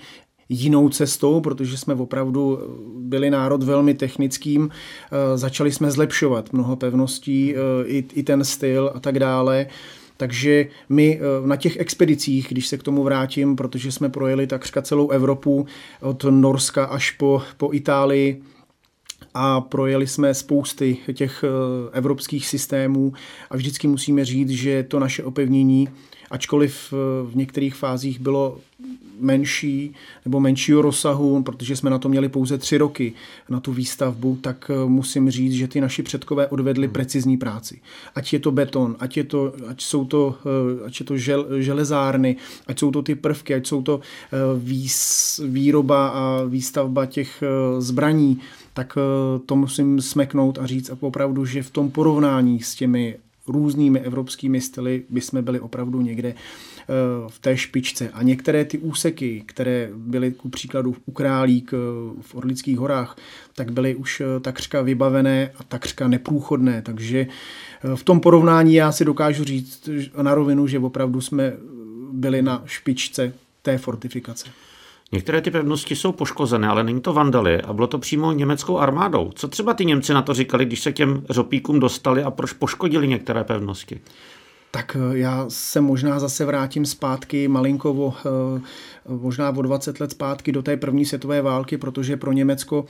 jinou 0.48 0.88
cestou, 0.88 1.40
protože 1.40 1.76
jsme 1.76 1.94
opravdu 1.94 2.58
byli 2.96 3.30
národ 3.30 3.62
velmi 3.62 3.94
technickým. 3.94 4.70
E, 4.70 5.38
začali 5.38 5.72
jsme 5.72 5.90
zlepšovat 5.90 6.52
mnoho 6.52 6.76
pevností, 6.76 7.54
i, 7.84 8.04
i 8.14 8.22
ten 8.22 8.44
styl 8.44 8.92
a 8.94 9.00
tak 9.00 9.18
dále. 9.18 9.66
Takže 10.16 10.66
my 10.88 11.20
na 11.46 11.56
těch 11.56 11.76
expedicích, 11.76 12.46
když 12.48 12.66
se 12.66 12.78
k 12.78 12.82
tomu 12.82 13.02
vrátím, 13.02 13.56
protože 13.56 13.92
jsme 13.92 14.08
projeli 14.08 14.46
takřka 14.46 14.82
celou 14.82 15.10
Evropu, 15.10 15.66
od 16.00 16.24
Norska 16.30 16.84
až 16.84 17.10
po, 17.10 17.42
po 17.56 17.72
Itálii, 17.72 18.42
a 19.40 19.60
projeli 19.60 20.06
jsme 20.06 20.34
spousty 20.34 20.96
těch 21.12 21.44
eh, 21.44 21.48
evropských 21.92 22.46
systémů 22.46 23.12
a 23.50 23.56
vždycky 23.56 23.88
musíme 23.88 24.24
říct, 24.24 24.50
že 24.50 24.82
to 24.82 24.98
naše 24.98 25.24
opevnění, 25.24 25.88
ačkoliv 26.30 26.92
eh, 26.92 26.96
v 27.30 27.36
některých 27.36 27.74
fázích 27.74 28.20
bylo 28.20 28.58
menší 29.20 29.94
nebo 30.24 30.40
menšího 30.40 30.82
rozsahu, 30.82 31.42
protože 31.42 31.76
jsme 31.76 31.90
na 31.90 31.98
to 31.98 32.08
měli 32.08 32.28
pouze 32.28 32.58
tři 32.58 32.78
roky 32.78 33.12
na 33.48 33.60
tu 33.60 33.72
výstavbu, 33.72 34.38
tak 34.40 34.70
eh, 34.70 34.88
musím 34.88 35.30
říct, 35.30 35.52
že 35.52 35.68
ty 35.68 35.80
naši 35.80 36.02
předkové 36.02 36.46
odvedli 36.46 36.86
hmm. 36.86 36.92
precizní 36.92 37.36
práci. 37.36 37.80
Ať 38.14 38.32
je 38.32 38.38
to 38.38 38.50
beton, 38.50 38.96
ať, 38.98 39.16
je 39.16 39.24
to, 39.24 39.52
ať 39.68 39.82
jsou 39.82 40.04
to, 40.04 40.38
ať 40.86 41.00
je 41.00 41.06
to 41.06 41.16
žel, 41.16 41.46
železárny, 41.58 42.36
ať 42.66 42.78
jsou 42.78 42.90
to 42.90 43.02
ty 43.02 43.14
prvky, 43.14 43.54
ať 43.54 43.66
jsou 43.66 43.82
to 43.82 44.00
výs, 44.56 45.40
výroba 45.46 46.08
a 46.08 46.42
výstavba 46.44 47.06
těch 47.06 47.42
zbraní, 47.78 48.40
tak 48.78 48.98
eh, 48.98 49.38
to 49.46 49.56
musím 49.56 50.00
smeknout 50.00 50.58
a 50.58 50.66
říct 50.66 50.90
opravdu, 51.00 51.46
že 51.46 51.62
v 51.62 51.70
tom 51.70 51.90
porovnání 51.90 52.60
s 52.60 52.74
těmi 52.74 53.16
různými 53.46 54.00
evropskými 54.00 54.60
styly 54.60 55.02
by 55.08 55.20
jsme 55.20 55.42
byli 55.42 55.60
opravdu 55.60 56.00
někde 56.00 56.28
eh, 56.28 56.34
v 57.28 57.38
té 57.38 57.56
špičce. 57.56 58.10
A 58.10 58.22
některé 58.22 58.64
ty 58.64 58.78
úseky, 58.78 59.42
které 59.46 59.90
byly 59.94 60.32
ku 60.32 60.48
příkladu 60.48 60.96
u 61.06 61.12
Králík 61.12 61.70
eh, 61.72 61.76
v 62.20 62.34
Orlických 62.34 62.78
horách, 62.78 63.16
tak 63.54 63.72
byly 63.72 63.94
už 63.94 64.22
takřka 64.40 64.82
vybavené 64.82 65.50
a 65.56 65.64
takřka 65.64 66.08
neprůchodné. 66.08 66.82
Takže 66.82 67.26
v 67.94 68.02
tom 68.02 68.20
porovnání 68.20 68.74
já 68.74 68.92
si 68.92 69.04
dokážu 69.04 69.44
říct 69.44 69.88
na 70.22 70.34
rovinu, 70.34 70.66
že 70.66 70.78
opravdu 70.78 71.20
jsme 71.20 71.52
byli 72.12 72.42
na 72.42 72.62
špičce 72.66 73.32
té 73.62 73.78
fortifikace. 73.78 74.50
Některé 75.12 75.40
ty 75.40 75.50
pevnosti 75.50 75.96
jsou 75.96 76.12
poškozené, 76.12 76.68
ale 76.68 76.84
není 76.84 77.00
to 77.00 77.12
vandali 77.12 77.62
a 77.62 77.72
bylo 77.72 77.86
to 77.86 77.98
přímo 77.98 78.32
německou 78.32 78.78
armádou. 78.78 79.30
Co 79.34 79.48
třeba 79.48 79.74
ty 79.74 79.84
Němci 79.84 80.14
na 80.14 80.22
to 80.22 80.34
říkali, 80.34 80.64
když 80.64 80.80
se 80.80 80.92
k 80.92 80.96
těm 80.96 81.22
řopíkům 81.30 81.80
dostali 81.80 82.22
a 82.22 82.30
proč 82.30 82.52
poškodili 82.52 83.08
některé 83.08 83.44
pevnosti? 83.44 84.00
Tak 84.70 84.96
eh, 84.96 85.18
já 85.18 85.44
se 85.48 85.80
možná 85.80 86.18
zase 86.18 86.44
vrátím 86.44 86.86
zpátky 86.86 87.48
malinkovo, 87.48 88.14
eh, 88.18 88.60
možná 89.08 89.50
o 89.50 89.62
20 89.62 90.00
let 90.00 90.10
zpátky 90.10 90.52
do 90.52 90.62
té 90.62 90.76
první 90.76 91.04
světové 91.04 91.42
války, 91.42 91.78
protože 91.78 92.16
pro 92.16 92.32
Německo 92.32 92.84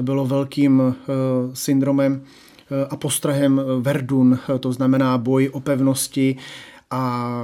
bylo 0.00 0.26
velkým 0.26 0.82
eh, 0.82 1.12
syndromem 1.52 2.24
a 2.90 2.96
postrahem 2.96 3.60
Verdun, 3.80 4.38
to 4.60 4.72
znamená 4.72 5.18
boj 5.18 5.48
o 5.52 5.60
pevnosti 5.60 6.36
a 6.90 7.34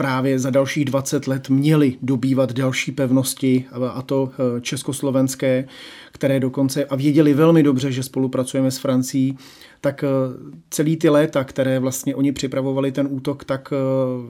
právě 0.00 0.38
za 0.38 0.50
dalších 0.50 0.84
20 0.84 1.26
let 1.26 1.48
měli 1.48 1.96
dobývat 2.02 2.52
další 2.52 2.92
pevnosti, 2.92 3.64
a 3.92 4.02
to 4.02 4.30
eh, 4.32 4.60
československé, 4.60 5.68
které 6.12 6.40
dokonce, 6.40 6.84
a 6.84 6.96
věděli 6.96 7.34
velmi 7.34 7.62
dobře, 7.62 7.92
že 7.92 8.02
spolupracujeme 8.02 8.70
s 8.70 8.78
Francií, 8.78 9.38
tak 9.80 10.04
eh, 10.04 10.08
celý 10.70 10.96
ty 10.96 11.08
léta, 11.08 11.44
které 11.44 11.78
vlastně 11.78 12.14
oni 12.14 12.32
připravovali 12.32 12.92
ten 12.92 13.08
útok, 13.10 13.44
tak 13.44 13.72
eh, 13.72 13.76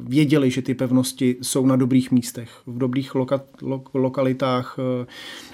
věděli, 0.08 0.50
že 0.50 0.62
ty 0.62 0.74
pevnosti 0.74 1.36
jsou 1.42 1.66
na 1.66 1.76
dobrých 1.76 2.10
místech, 2.10 2.50
v 2.66 2.78
dobrých 2.78 3.14
loka, 3.14 3.40
lo, 3.62 3.82
lokalitách, 3.94 4.78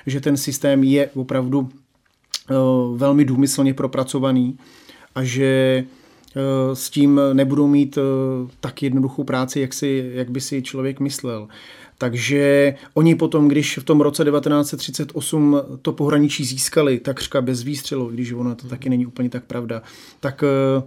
že 0.06 0.20
ten 0.20 0.36
systém 0.36 0.84
je 0.84 1.10
opravdu 1.14 1.68
velmi 2.96 3.24
důmyslně 3.24 3.74
propracovaný 3.74 4.58
a 5.14 5.24
že 5.24 5.84
s 6.74 6.90
tím 6.90 7.20
nebudou 7.32 7.66
mít 7.66 7.98
eh, 7.98 8.00
tak 8.60 8.82
jednoduchou 8.82 9.24
práci, 9.24 9.60
jak, 9.60 9.74
si, 9.74 10.10
jak 10.14 10.30
by 10.30 10.40
si 10.40 10.62
člověk 10.62 11.00
myslel. 11.00 11.48
Takže 11.98 12.74
oni 12.94 13.14
potom, 13.14 13.48
když 13.48 13.78
v 13.78 13.84
tom 13.84 14.00
roce 14.00 14.24
1938 14.24 15.60
to 15.82 15.92
pohraničí 15.92 16.44
získali 16.44 16.98
takřka 16.98 17.40
bez 17.40 17.62
výstřelu, 17.62 18.10
když 18.10 18.32
ono 18.32 18.54
to 18.54 18.68
taky 18.68 18.88
není 18.88 19.06
úplně 19.06 19.28
tak 19.30 19.44
pravda, 19.44 19.82
tak 20.20 20.44
eh, 20.44 20.82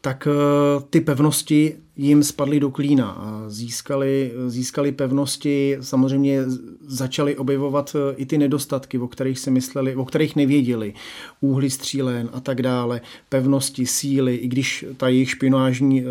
tak 0.00 0.28
eh, 0.30 0.82
ty 0.90 1.00
pevnosti 1.00 1.76
jim 1.96 2.22
spadly 2.22 2.60
do 2.60 2.70
klína 2.70 3.10
a 3.10 3.44
získali, 3.48 4.32
získali 4.46 4.92
pevnosti, 4.92 5.76
samozřejmě 5.80 6.42
začali 6.86 7.36
objevovat 7.36 7.96
eh, 7.96 8.14
i 8.16 8.26
ty 8.26 8.38
nedostatky, 8.38 8.98
o 8.98 9.08
kterých 9.08 9.38
si 9.38 9.50
mysleli, 9.50 9.96
o 9.96 10.04
kterých 10.04 10.36
nevěděli, 10.36 10.94
úhly 11.40 11.70
střílen 11.70 12.28
a 12.32 12.40
tak 12.40 12.62
dále, 12.62 13.00
pevnosti, 13.28 13.86
síly, 13.86 14.34
i 14.36 14.48
když 14.48 14.84
ta 14.96 15.08
jejich 15.08 15.30
špionážní 15.30 16.00
eh, 16.00 16.04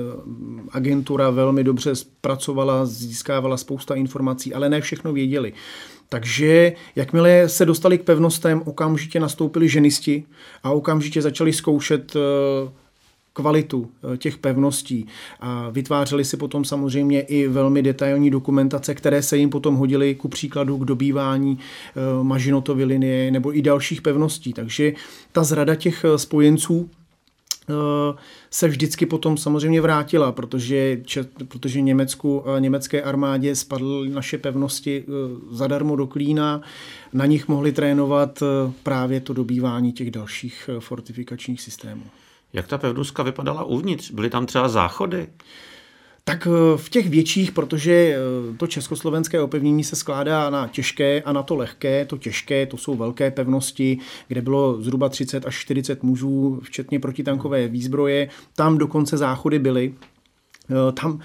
agentura 0.72 1.30
velmi 1.30 1.64
dobře 1.64 1.94
pracovala, 2.22 2.86
získávala 2.86 3.58
spousta 3.58 3.96
informací, 3.96 4.54
ale 4.54 4.70
ne 4.70 4.82
všechno 4.82 5.14
věděli. 5.14 5.54
Takže 6.10 6.74
jakmile 6.96 7.50
se 7.50 7.66
dostali 7.66 7.98
k 7.98 8.04
pevnostem, 8.04 8.62
okamžitě 8.66 9.20
nastoupili 9.20 9.70
ženisti 9.70 10.24
a 10.64 10.72
okamžitě 10.72 11.22
začali 11.22 11.54
zkoušet 11.54 12.16
kvalitu 13.40 13.90
eh, 14.14 14.18
těch 14.18 14.38
pevností. 14.38 15.08
A 15.40 15.70
vytvářeli 15.70 16.26
si 16.26 16.38
potom 16.38 16.66
samozřejmě 16.66 17.22
i 17.22 17.48
velmi 17.48 17.82
detailní 17.82 18.30
dokumentace, 18.30 18.96
které 18.96 19.22
se 19.22 19.38
jim 19.38 19.50
potom 19.50 19.76
hodily 19.76 20.16
ku 20.16 20.28
příkladu 20.28 20.78
k 20.78 20.86
dobývání 20.86 21.58
eh, 21.60 22.24
Mažinotovy 22.24 22.84
linie 22.84 23.32
nebo 23.32 23.58
i 23.58 23.62
dalších 23.62 24.02
pevností. 24.02 24.54
Takže 24.54 24.94
ta 25.32 25.44
zrada 25.44 25.76
těch 25.76 26.06
eh, 26.06 26.18
spojenců 26.18 26.90
se 28.50 28.68
vždycky 28.68 29.06
potom 29.06 29.38
samozřejmě 29.38 29.82
vrátila, 29.82 30.32
protože, 30.32 31.02
protože 31.48 31.82
Německu, 31.82 32.44
německé 32.60 33.02
armádě 33.02 33.56
spadly 33.56 34.10
naše 34.10 34.38
pevnosti 34.38 35.06
zadarmo 35.52 35.96
do 35.96 36.08
klína, 36.08 36.62
na 37.14 37.26
nich 37.26 37.48
mohli 37.48 37.72
trénovat 37.72 38.44
právě 38.84 39.20
to 39.22 39.34
dobývání 39.34 39.94
těch 39.94 40.12
dalších 40.12 40.70
fortifikačních 40.80 41.62
systémů. 41.62 42.04
Jak 42.54 42.68
ta 42.68 42.78
pevnuska 42.78 43.24
vypadala 43.24 43.64
uvnitř? 43.64 44.12
Byly 44.12 44.30
tam 44.30 44.46
třeba 44.46 44.70
záchody? 44.70 45.28
Tak 46.24 46.48
eh, 46.48 46.78
v 46.78 46.90
těch 46.90 47.10
větších, 47.10 47.52
protože 47.52 47.92
eh, 47.92 48.58
to 48.58 48.68
československé 48.68 49.42
opevnění 49.42 49.84
se 49.84 49.96
skládá 49.96 50.50
na 50.50 50.68
těžké 50.68 51.22
a 51.22 51.34
na 51.34 51.44
to 51.44 51.56
lehké. 51.56 52.06
To 52.06 52.18
těžké, 52.18 52.66
to 52.66 52.78
jsou 52.78 52.96
velké 52.96 53.32
pevnosti, 53.32 53.98
kde 54.28 54.42
bylo 54.42 54.82
zhruba 54.82 55.10
30 55.10 55.46
až 55.46 55.56
40 55.56 56.04
mužů, 56.04 56.60
včetně 56.64 57.00
protitankové 57.00 57.68
výzbroje. 57.68 58.30
Tam 58.56 58.78
dokonce 58.78 59.18
záchody 59.18 59.60
byly, 59.60 59.94
tam 60.94 61.20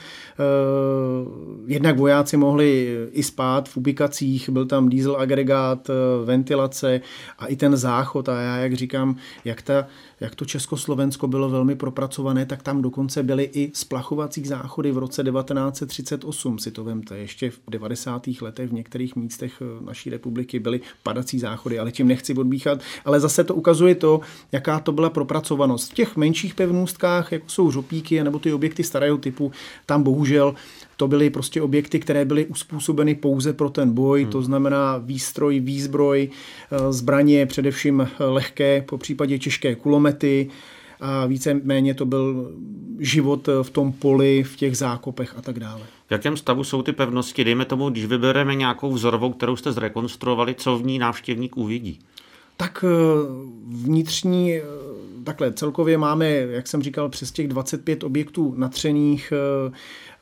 jednak 1.66 1.98
vojáci 1.98 2.36
mohli 2.36 2.96
i 3.12 3.22
spát 3.22 3.68
v 3.68 3.76
ubikacích, 3.76 4.48
byl 4.48 4.66
tam 4.66 4.88
diesel 4.88 5.16
agregát, 5.16 5.90
ventilace 6.24 7.00
a 7.38 7.46
i 7.46 7.56
ten 7.56 7.76
záchod. 7.76 8.28
A 8.28 8.40
já, 8.40 8.56
jak 8.56 8.74
říkám, 8.74 9.16
jak 9.44 9.62
ta 9.62 9.86
jak 10.24 10.34
to 10.34 10.44
Československo 10.44 11.28
bylo 11.28 11.50
velmi 11.50 11.76
propracované, 11.76 12.46
tak 12.46 12.62
tam 12.62 12.82
dokonce 12.82 13.22
byly 13.22 13.50
i 13.52 13.70
splachovací 13.74 14.46
záchody 14.46 14.92
v 14.92 14.98
roce 14.98 15.22
1938, 15.22 16.58
si 16.58 16.70
to 16.70 16.84
vemte. 16.84 17.18
Ještě 17.18 17.50
v 17.50 17.60
90. 17.68 18.26
letech 18.40 18.70
v 18.70 18.72
některých 18.72 19.16
místech 19.16 19.62
eh, 19.62 19.84
naší 19.84 20.10
republiky 20.10 20.58
byly 20.58 20.80
padací 21.02 21.38
záchody, 21.38 21.78
ale 21.78 21.92
tím 21.92 22.08
nechci 22.08 22.34
odbíchat. 22.34 22.80
Ale 23.04 23.20
zase 23.20 23.44
to 23.44 23.54
ukazuje 23.54 23.94
to, 23.94 24.20
jaká 24.52 24.80
to 24.80 24.92
byla 24.92 25.10
propracovanost. 25.10 25.90
V 25.90 25.94
těch 25.94 26.16
menších 26.16 26.54
pevnůstkách, 26.54 27.32
jako 27.32 27.48
jsou 27.48 27.70
žopíky 27.70 28.24
nebo 28.24 28.38
ty 28.38 28.52
objekty 28.52 28.84
starého 28.84 29.18
typu, 29.34 29.52
tam 29.86 30.02
bohužel 30.02 30.54
to 30.96 31.08
byly 31.08 31.30
prostě 31.30 31.62
objekty, 31.62 32.00
které 32.00 32.24
byly 32.24 32.46
uspůsobeny 32.46 33.14
pouze 33.14 33.52
pro 33.52 33.70
ten 33.70 33.92
boj, 33.92 34.22
hmm. 34.22 34.32
to 34.32 34.42
znamená 34.42 34.98
výstroj, 34.98 35.60
výzbroj, 35.60 36.30
eh, 36.30 36.92
zbraně, 36.92 37.46
především 37.46 38.08
lehké, 38.18 38.82
po 38.82 38.98
případě 38.98 39.38
těžké 39.38 39.74
kulomety, 39.74 40.50
a 41.00 41.26
víceméně 41.26 41.94
to 41.94 42.06
byl 42.06 42.52
život 42.98 43.48
v 43.62 43.70
tom 43.70 43.92
poli, 43.92 44.42
v 44.42 44.56
těch 44.56 44.76
zákopech 44.76 45.34
a 45.38 45.42
tak 45.42 45.60
dále. 45.60 45.82
V 46.08 46.10
jakém 46.10 46.36
stavu 46.36 46.64
jsou 46.64 46.82
ty 46.82 46.92
pevnosti? 46.92 47.44
Dejme 47.44 47.64
tomu, 47.64 47.90
když 47.90 48.06
vybereme 48.06 48.54
nějakou 48.54 48.92
vzorovou, 48.92 49.32
kterou 49.32 49.56
jste 49.56 49.72
zrekonstruovali, 49.72 50.54
co 50.54 50.78
v 50.78 50.86
ní 50.86 50.98
návštěvník 50.98 51.56
uvidí? 51.56 51.98
Tak 52.56 52.84
vnitřní 53.66 54.60
takhle 55.24 55.52
celkově 55.52 55.98
máme, 55.98 56.30
jak 56.30 56.66
jsem 56.66 56.82
říkal, 56.82 57.08
přes 57.08 57.32
těch 57.32 57.48
25 57.48 58.04
objektů 58.04 58.54
natřených. 58.56 59.32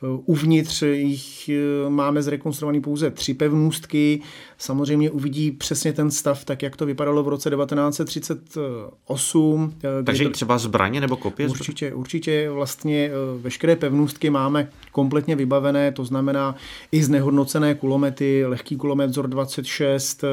Eh, 0.02 0.06
uvnitř 0.26 0.82
jich 0.82 1.48
eh, 1.48 1.90
máme 1.90 2.22
zrekonstruovaný 2.22 2.80
pouze 2.80 3.10
tři 3.10 3.34
pevnůstky. 3.34 4.20
Samozřejmě 4.58 5.10
uvidí 5.10 5.50
přesně 5.50 5.92
ten 5.92 6.10
stav, 6.10 6.44
tak 6.44 6.62
jak 6.62 6.76
to 6.76 6.86
vypadalo 6.86 7.22
v 7.22 7.28
roce 7.28 7.50
1938. 7.50 9.74
Eh, 9.84 10.02
Takže 10.02 10.24
byl... 10.24 10.32
třeba 10.32 10.58
zbraně 10.58 11.00
nebo 11.00 11.16
kopie? 11.16 11.48
Určitě, 11.48 11.94
určitě 11.94 12.50
vlastně 12.50 13.10
veškeré 13.40 13.76
pevnůstky 13.76 14.30
máme 14.30 14.68
kompletně 14.92 15.36
vybavené, 15.36 15.92
to 15.92 16.04
znamená 16.04 16.54
i 16.92 17.04
znehodnocené 17.04 17.74
kulomety, 17.74 18.46
lehký 18.46 18.76
kulomet 18.76 19.10
vzor 19.10 19.28
26, 19.28 20.24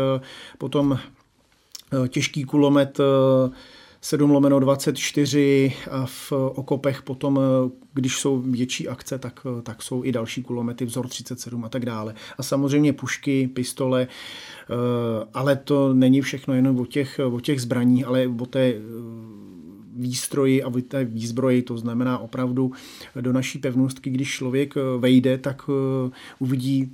potom 0.57 0.99
těžký 2.09 2.43
kulomet 2.43 2.99
7 4.01 4.31
lomeno 4.31 4.59
24 4.59 5.73
a 5.91 6.05
v 6.05 6.31
okopech 6.31 7.01
potom, 7.01 7.39
když 7.93 8.19
jsou 8.19 8.41
větší 8.41 8.87
akce, 8.87 9.19
tak, 9.19 9.47
tak 9.63 9.81
jsou 9.81 10.03
i 10.03 10.11
další 10.11 10.43
kulomety, 10.43 10.85
vzor 10.85 11.07
37 11.07 11.65
a 11.65 11.69
tak 11.69 11.85
dále. 11.85 12.15
A 12.37 12.43
samozřejmě 12.43 12.93
pušky, 12.93 13.47
pistole, 13.47 14.07
eh, 14.07 15.25
ale 15.33 15.55
to 15.55 15.93
není 15.93 16.21
všechno 16.21 16.53
jenom 16.53 16.79
o 16.79 16.85
těch, 16.85 17.19
o 17.31 17.39
těch 17.39 17.61
zbraních, 17.61 18.07
ale 18.07 18.27
o 18.39 18.45
té 18.45 18.73
výstroji 19.99 20.63
a 20.63 20.71
té 20.87 21.05
výzbroji, 21.05 21.61
to 21.61 21.77
znamená 21.77 22.17
opravdu 22.17 22.71
do 23.21 23.33
naší 23.33 23.59
pevnostky, 23.59 24.09
když 24.09 24.31
člověk 24.33 24.77
eh, 24.77 24.81
vejde, 24.99 25.37
tak 25.37 25.69
eh, 25.69 26.11
uvidí 26.39 26.91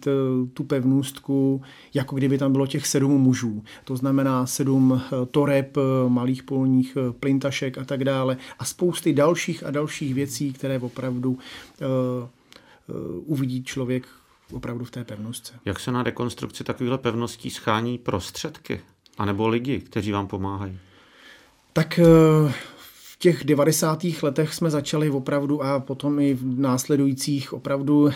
tu 0.54 0.64
pevnostku, 0.64 1.62
jako 1.94 2.16
kdyby 2.16 2.38
tam 2.38 2.52
bylo 2.52 2.68
těch 2.68 2.88
sedm 2.88 3.12
mužů. 3.12 3.64
To 3.84 3.96
znamená 3.96 4.46
sedm 4.46 5.02
eh, 5.02 5.26
toreb, 5.26 5.78
malých 6.08 6.44
polních 6.44 6.98
plintašek 7.20 7.78
a 7.78 7.84
tak 7.84 8.04
dále 8.04 8.38
a 8.60 8.66
spousty 8.66 9.14
dalších 9.14 9.64
a 9.64 9.72
dalších 9.72 10.14
věcí, 10.14 10.54
které 10.54 10.80
opravdu 10.80 11.38
uvidí 13.26 13.64
člověk 13.64 14.08
opravdu 14.52 14.86
v 14.86 14.92
té 14.92 15.04
pevnostce. 15.04 15.54
Jak 15.66 15.80
se 15.80 15.92
na 15.92 16.04
rekonstrukci 16.04 16.64
takovýchhle 16.64 16.98
pevností 16.98 17.50
schání 17.50 17.98
prostředky? 17.98 18.82
A 19.18 19.26
nebo 19.26 19.48
lidi, 19.48 19.80
kteří 19.80 20.12
vám 20.12 20.28
pomáhají? 20.28 20.80
Tak 21.74 22.00
v 23.16 23.20
těch 23.20 23.44
90. 23.44 24.06
letech 24.22 24.54
jsme 24.54 24.70
začali 24.70 25.10
opravdu 25.10 25.64
a 25.64 25.80
potom 25.80 26.20
i 26.20 26.34
v 26.34 26.60
následujících 26.60 27.54
opravdu 27.54 28.08
eh, 28.08 28.14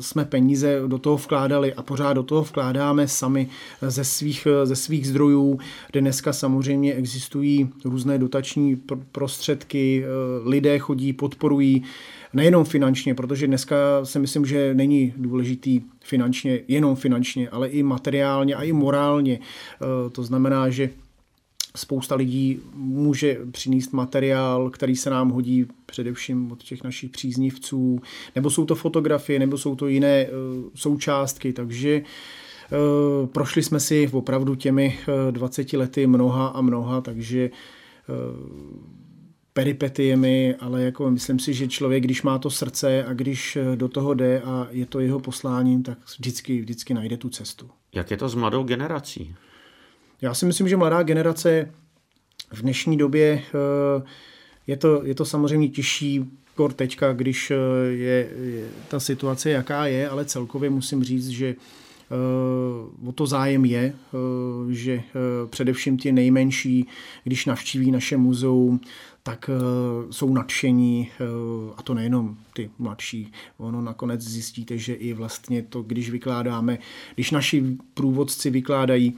jsme 0.00 0.24
peníze 0.24 0.82
do 0.86 0.98
toho 0.98 1.16
vkládali 1.16 1.74
a 1.74 1.82
pořád 1.82 2.12
do 2.12 2.22
toho 2.22 2.42
vkládáme 2.42 3.08
sami 3.08 3.48
ze 3.82 4.04
svých, 4.04 4.46
ze 4.64 4.76
svých 4.76 5.08
zdrojů, 5.08 5.58
dneska 5.92 6.32
samozřejmě 6.32 6.94
existují 6.94 7.70
různé 7.84 8.18
dotační 8.18 8.82
prostředky, 9.12 10.04
eh, 10.04 10.48
lidé 10.48 10.78
chodí, 10.78 11.12
podporují 11.12 11.82
nejenom 12.32 12.64
finančně, 12.64 13.14
protože 13.14 13.46
dneska 13.46 13.76
si 14.04 14.18
myslím, 14.18 14.46
že 14.46 14.74
není 14.74 15.14
důležitý 15.16 15.80
finančně, 16.04 16.60
jenom 16.68 16.96
finančně, 16.96 17.48
ale 17.48 17.68
i 17.68 17.82
materiálně 17.82 18.54
a 18.54 18.62
i 18.62 18.72
morálně. 18.72 19.38
Eh, 19.38 20.10
to 20.10 20.22
znamená, 20.22 20.70
že 20.70 20.90
Spousta 21.76 22.14
lidí 22.14 22.60
může 22.74 23.38
přinést 23.52 23.92
materiál, 23.92 24.70
který 24.70 24.96
se 24.96 25.10
nám 25.10 25.30
hodí 25.30 25.66
především 25.86 26.52
od 26.52 26.62
těch 26.62 26.84
našich 26.84 27.10
příznivců, 27.10 28.00
nebo 28.34 28.50
jsou 28.50 28.64
to 28.64 28.74
fotografie, 28.74 29.38
nebo 29.38 29.58
jsou 29.58 29.76
to 29.76 29.86
jiné 29.86 30.26
uh, 30.26 30.64
součástky, 30.74 31.52
takže 31.52 32.02
uh, 32.02 33.26
prošli 33.26 33.62
jsme 33.62 33.80
si 33.80 34.08
opravdu 34.12 34.54
těmi 34.54 34.98
uh, 35.26 35.32
20 35.32 35.72
lety 35.72 36.06
mnoha 36.06 36.46
a 36.46 36.60
mnoha, 36.60 37.00
takže 37.00 37.50
peripetiemi, 39.52 40.54
ale 40.60 40.82
jako 40.82 41.10
myslím 41.10 41.38
si, 41.38 41.54
že 41.54 41.68
člověk, 41.68 42.04
když 42.04 42.22
má 42.22 42.38
to 42.38 42.50
srdce 42.50 43.04
a 43.04 43.12
když 43.12 43.58
do 43.74 43.88
toho 43.88 44.14
jde 44.14 44.42
a 44.42 44.68
je 44.70 44.86
to 44.86 45.00
jeho 45.00 45.20
posláním, 45.20 45.82
tak 45.82 45.98
vždycky, 46.18 46.60
vždycky 46.60 46.94
najde 46.94 47.16
tu 47.16 47.28
cestu. 47.28 47.70
Jak 47.94 48.10
je 48.10 48.16
to 48.16 48.28
s 48.28 48.34
mladou 48.34 48.62
generací? 48.62 49.34
Já 50.22 50.34
si 50.34 50.46
myslím, 50.46 50.68
že 50.68 50.76
mladá 50.76 51.02
generace 51.02 51.70
v 52.52 52.62
dnešní 52.62 52.96
době 52.96 53.42
eh, 53.42 54.02
je 54.66 54.76
to, 54.76 55.04
je 55.04 55.14
to 55.14 55.24
samozřejmě 55.24 55.68
těžší 55.68 56.24
kor 56.54 56.72
teďka, 56.72 57.12
když 57.12 57.50
eh, 57.50 57.54
je, 57.86 58.30
je 58.40 58.68
ta 58.88 59.00
situace 59.00 59.50
jaká 59.50 59.86
je, 59.86 60.08
ale 60.08 60.24
celkově 60.24 60.70
musím 60.70 61.04
říct, 61.04 61.28
že 61.28 61.54
Uh, 63.02 63.08
o 63.08 63.12
to 63.12 63.26
zájem 63.26 63.64
je, 63.64 63.94
že 64.70 65.02
především 65.50 65.98
ti 65.98 66.12
nejmenší, 66.12 66.86
když 67.24 67.46
navštíví 67.46 67.90
naše 67.90 68.16
muzeum, 68.16 68.80
tak 69.22 69.50
jsou 70.10 70.34
nadšení, 70.34 71.10
a 71.76 71.82
to 71.82 71.94
nejenom 71.94 72.36
ty 72.52 72.70
mladší. 72.78 73.32
Ono 73.58 73.82
nakonec 73.82 74.20
zjistíte, 74.20 74.78
že 74.78 74.94
i 74.94 75.12
vlastně 75.12 75.62
to, 75.62 75.82
když 75.82 76.10
vykládáme, 76.10 76.78
když 77.14 77.30
naši 77.30 77.64
průvodci 77.94 78.50
vykládají 78.50 79.16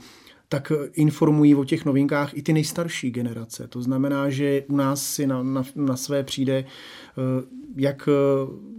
tak 0.53 0.71
informují 0.93 1.55
o 1.55 1.63
těch 1.63 1.85
novinkách 1.85 2.37
i 2.37 2.41
ty 2.41 2.53
nejstarší 2.53 3.11
generace. 3.11 3.67
To 3.67 3.81
znamená, 3.81 4.29
že 4.29 4.63
u 4.67 4.75
nás 4.75 5.05
si 5.05 5.27
na, 5.27 5.43
na, 5.43 5.63
na 5.75 5.97
své 5.97 6.23
přijde 6.23 6.53
eh, 6.57 6.65
jak 7.75 8.09
eh, 8.11 8.11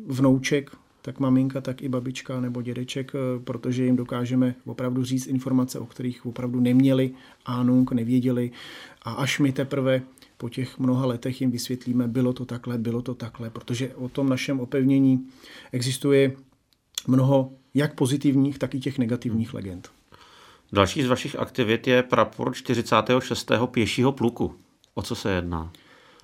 vnouček, 0.07 0.71
tak 1.03 1.21
maminka, 1.21 1.61
tak 1.61 1.83
i 1.83 1.89
babička 1.89 2.41
nebo 2.41 2.63
dědeček, 2.63 3.13
eh, 3.15 3.41
protože 3.45 3.85
jim 3.85 3.97
dokážeme 3.97 4.55
opravdu 4.65 5.05
říct 5.05 5.27
informace, 5.27 5.79
o 5.79 5.87
kterých 5.87 6.27
opravdu 6.27 6.61
neměli 6.61 7.11
ánung, 7.47 7.93
nevěděli 7.93 8.51
a 9.03 9.13
až 9.13 9.39
my 9.39 9.53
teprve 9.53 10.03
po 10.37 10.49
těch 10.49 10.79
mnoha 10.79 11.07
letech 11.07 11.41
jim 11.41 11.51
vysvětlíme, 11.51 12.09
bylo 12.09 12.33
to 12.33 12.45
takhle, 12.45 12.79
bylo 12.79 13.03
to 13.03 13.15
takhle, 13.15 13.51
protože 13.51 13.95
o 13.95 14.09
tom 14.09 14.29
našem 14.29 14.61
opevnění 14.61 15.27
existuje 15.73 16.33
mnoho 17.07 17.53
jak 17.75 17.95
pozitivních, 17.95 18.59
tak 18.59 18.75
i 18.75 18.81
těch 18.81 18.99
negativních 18.99 19.55
legend. 19.55 19.91
Další 20.73 21.03
z 21.03 21.07
vašich 21.07 21.39
aktivit 21.39 21.87
je 21.87 22.03
prapor 22.03 22.55
46. 22.55 23.51
pěšího 23.67 24.13
pluku. 24.13 24.55
O 24.95 25.03
co 25.03 25.15
se 25.15 25.33
jedná? 25.33 25.73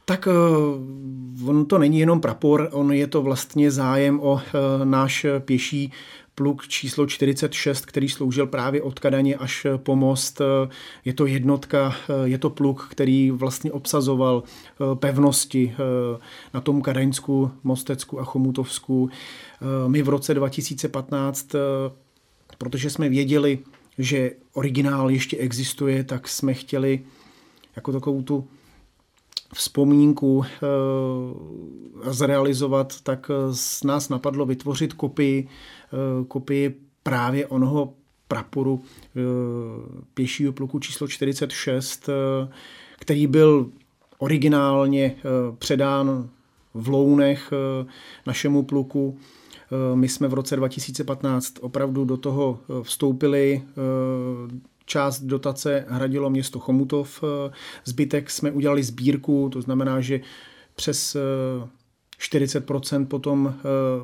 Tak 0.05 0.29
eh, 0.29 1.47
on 1.47 1.67
to 1.67 1.79
není 1.79 2.01
jenom 2.01 2.21
prapor, 2.21 2.69
on 2.73 2.93
je 2.93 3.07
to 3.07 3.23
vlastně 3.23 3.71
zájem 3.71 4.21
o 4.21 4.41
eh, 4.41 4.85
náš 4.85 5.27
pěší 5.39 5.93
pluk 6.35 6.69
číslo 6.69 7.07
46, 7.07 7.87
který 7.87 8.09
sloužil 8.09 8.47
právě 8.47 8.83
od 8.83 8.99
Kadaně 8.99 9.37
až 9.37 9.67
po 9.77 9.97
most. 9.97 10.41
Je 11.05 11.13
to 11.13 11.27
jednotka, 11.27 11.95
je 12.25 12.39
to 12.39 12.51
pluk, 12.51 12.89
který 12.91 13.31
vlastně 13.31 13.73
obsazoval 13.73 14.43
pevnosti 14.95 15.75
na 16.55 16.61
tom 16.61 16.83
Kadaňsku, 16.83 17.51
Mostecku 17.65 18.21
a 18.21 18.25
Chomutovsku. 18.25 19.11
My 19.87 20.03
v 20.03 20.09
roce 20.09 20.35
2015, 20.35 21.53
protože 22.59 22.91
jsme 22.91 23.09
věděli, 23.09 23.59
že 24.01 24.31
originál 24.53 25.11
ještě 25.11 25.37
existuje, 25.37 26.05
tak 26.05 26.29
jsme 26.29 26.55
chtěli 26.55 27.01
jako 27.77 27.93
takovou 27.93 28.23
tu 28.23 28.49
vzpomínku 29.55 30.45
e, 30.45 30.49
zrealizovat, 32.13 33.01
tak 33.01 33.31
z 33.51 33.85
nás 33.85 34.09
napadlo 34.09 34.47
vytvořit 34.47 34.93
kopii, 34.93 35.49
e, 35.49 36.25
kopii 36.25 36.81
právě 37.03 37.47
onoho 37.47 37.95
praporu 38.29 38.83
e, 38.83 39.21
pěšího 40.15 40.53
pluku 40.53 40.79
číslo 40.79 41.09
46, 41.09 42.09
e, 42.09 42.13
který 42.99 43.27
byl 43.27 43.71
originálně 44.19 45.05
e, 45.05 45.17
předán 45.59 46.29
v 46.75 46.89
Lounech 46.89 47.53
e, 47.53 47.87
našemu 48.27 48.63
pluku. 48.63 49.19
Eh, 49.19 49.40
my 49.95 50.09
jsme 50.09 50.29
v 50.29 50.35
roce 50.35 50.57
2015 50.57 51.55
opravdu 51.61 52.05
do 52.05 52.17
toho 52.17 52.59
eh, 52.63 52.83
vstoupili. 52.83 53.63
Eh, 53.63 54.61
část 54.85 55.21
dotace 55.21 55.85
hradilo 55.89 56.31
město 56.31 56.59
Chomutov, 56.59 57.25
zbytek 57.85 58.31
jsme 58.31 58.51
udělali 58.51 58.83
sbírku, 58.83 59.49
to 59.53 59.63
znamená, 59.63 60.01
že 60.01 60.21
přes 60.75 61.17
40% 62.21 63.07
potom 63.07 63.55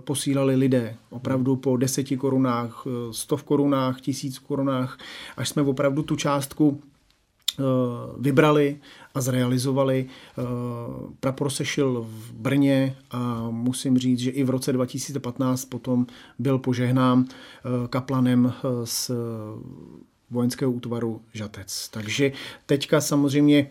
posílali 0.05 0.57
lidé. 0.57 0.97
Opravdu 1.11 1.57
po 1.57 1.77
10 1.77 2.17
korunách, 2.17 2.87
100 3.11 3.37
korunách, 3.37 4.01
1000 4.01 4.39
korunách, 4.39 4.99
až 5.37 5.49
jsme 5.49 5.63
opravdu 5.63 6.03
tu 6.03 6.17
částku 6.17 6.81
vybrali 8.19 8.79
a 9.17 9.21
zrealizovali. 9.21 10.07
Eh, 10.07 10.43
prapor 11.21 11.51
se 11.51 11.65
šil 11.65 12.07
v 12.09 12.33
Brně 12.33 12.97
a 13.11 13.51
musím 13.51 13.99
říct, 13.99 14.19
že 14.19 14.31
i 14.31 14.45
v 14.45 14.51
roce 14.51 14.73
2015 14.73 15.65
potom 15.65 16.07
byl 16.39 16.59
požehnán 16.59 17.25
eh, 17.29 17.69
kaplanem 17.89 18.53
z 18.85 19.11
eh, 19.11 19.15
vojenského 20.31 20.73
útvaru 20.73 21.21
Žatec. 21.33 21.89
Takže 21.89 22.33
teďka 22.67 23.01
samozřejmě 23.01 23.71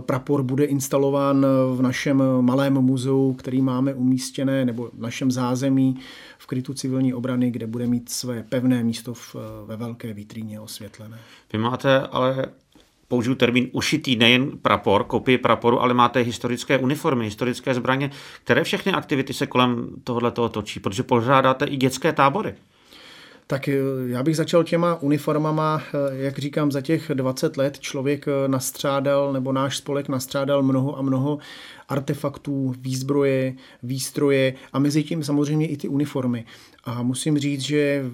prapor 0.00 0.42
bude 0.42 0.64
instalován 0.64 1.46
v 1.74 1.82
našem 1.82 2.22
malém 2.40 2.74
muzeu, 2.74 3.32
který 3.32 3.62
máme 3.62 3.94
umístěné, 3.94 4.64
nebo 4.64 4.90
v 4.92 5.00
našem 5.00 5.30
zázemí 5.30 6.00
v 6.38 6.46
krytu 6.46 6.74
civilní 6.74 7.14
obrany, 7.14 7.50
kde 7.50 7.66
bude 7.66 7.86
mít 7.86 8.08
své 8.08 8.42
pevné 8.42 8.84
místo 8.84 9.14
v, 9.14 9.36
ve 9.66 9.76
velké 9.76 10.12
vitríně 10.12 10.60
osvětlené. 10.60 11.18
Vy 11.52 11.58
máte 11.58 12.00
ale 12.00 12.46
použiju 13.12 13.34
termín 13.34 13.68
ušitý 13.72 14.16
nejen 14.16 14.50
prapor, 14.62 15.04
kopii 15.04 15.38
praporu, 15.38 15.82
ale 15.82 15.94
máte 15.94 16.20
historické 16.20 16.78
uniformy, 16.78 17.24
historické 17.24 17.74
zbraně. 17.74 18.10
Které 18.44 18.64
všechny 18.64 18.92
aktivity 18.92 19.32
se 19.32 19.46
kolem 19.46 19.88
tohohle 20.04 20.30
toho 20.30 20.48
točí? 20.48 20.80
Protože 20.80 21.02
pořádáte 21.02 21.64
i 21.64 21.76
dětské 21.76 22.12
tábory. 22.12 22.54
Tak 23.46 23.68
eh, 23.68 23.74
já 24.06 24.22
bych 24.22 24.36
začal 24.36 24.64
těma 24.64 25.02
uniformama, 25.02 25.82
eh, 25.82 26.16
jak 26.16 26.38
říkám, 26.38 26.72
za 26.72 26.80
těch 26.80 27.10
20 27.14 27.56
let 27.56 27.78
člověk 27.80 28.28
eh, 28.28 28.48
nastřádal, 28.48 29.32
nebo 29.32 29.52
náš 29.52 29.76
spolek 29.76 30.08
nastřádal 30.08 30.62
mnoho 30.62 30.98
a 30.98 31.02
mnoho 31.02 31.38
artefaktů, 31.88 32.74
výzbroje, 32.80 33.54
výstroje 33.82 34.54
a 34.72 34.78
mezi 34.78 35.02
tím 35.02 35.24
samozřejmě 35.24 35.66
i 35.66 35.76
ty 35.76 35.88
uniformy. 35.88 36.44
A 36.84 37.02
musím 37.02 37.38
říct, 37.38 37.60
že 37.60 38.04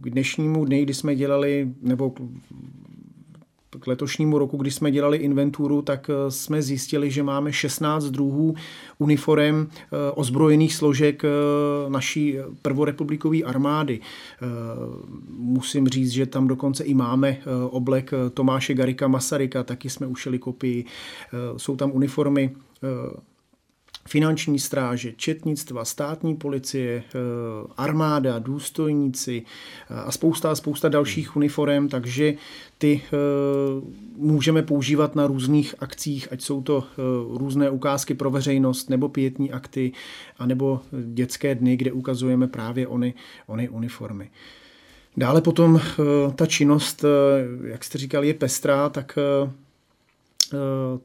k 0.00 0.10
dnešnímu 0.10 0.64
dny, 0.64 0.82
kdy 0.82 0.94
jsme 0.94 1.16
dělali, 1.16 1.68
nebo 1.82 2.14
k 3.80 3.86
letošnímu 3.86 4.38
roku, 4.38 4.56
když 4.56 4.74
jsme 4.74 4.90
dělali 4.90 5.18
inventuru, 5.18 5.82
tak 5.82 6.10
eh, 6.10 6.30
jsme 6.30 6.62
zjistili, 6.62 7.10
že 7.10 7.22
máme 7.22 7.52
16 7.52 8.04
druhů 8.04 8.54
uniform 8.98 9.66
eh, 9.66 10.10
ozbrojených 10.14 10.74
složek 10.74 11.24
eh, 11.24 11.28
naší 11.88 12.36
prvorepublikové 12.62 13.38
armády. 13.38 14.00
Musím 15.38 15.88
říct, 15.88 16.10
že 16.10 16.26
tam 16.26 16.48
dokonce 16.48 16.84
i 16.84 16.94
máme 16.94 17.36
oblek 17.70 18.10
Tomáše 18.34 18.74
Garika 18.74 19.08
Masaryka, 19.08 19.62
taky 19.62 19.90
jsme 19.90 20.06
ušili 20.06 20.38
kopii. 20.38 20.84
Jsou 21.56 21.76
tam 21.76 21.90
uniformy 21.92 22.50
finanční 24.08 24.58
stráže, 24.58 25.12
četnictva, 25.12 25.84
státní 25.84 26.36
policie, 26.36 27.02
eh, 27.06 27.18
armáda, 27.76 28.38
důstojníci 28.38 29.42
eh, 29.90 29.94
a 29.94 30.12
spousta, 30.12 30.54
spousta 30.54 30.88
dalších 30.88 31.36
uniform, 31.36 31.88
takže 31.88 32.34
ty 32.78 33.00
eh, 33.04 33.16
můžeme 34.16 34.62
používat 34.62 35.14
na 35.14 35.26
různých 35.26 35.74
akcích, 35.78 36.28
ať 36.30 36.42
jsou 36.42 36.62
to 36.62 36.84
různé 37.34 37.70
ukázky 37.70 38.14
pro 38.14 38.30
veřejnost, 38.30 38.90
nebo 38.90 39.08
pětní 39.08 39.52
akty, 39.52 39.92
anebo 40.38 40.80
dětské 41.04 41.54
dny, 41.54 41.76
kde 41.76 41.92
ukazujeme 41.92 42.48
právě 42.48 42.86
ony, 42.86 43.14
ony 43.46 43.68
uniformy. 43.68 44.30
Dále 45.16 45.40
potom 45.40 45.80
ta 46.34 46.46
činnost, 46.46 47.04
jak 47.64 47.84
jste 47.84 47.98
říkal, 47.98 48.24
je 48.24 48.34
pestrá, 48.34 48.88
tak 48.88 49.18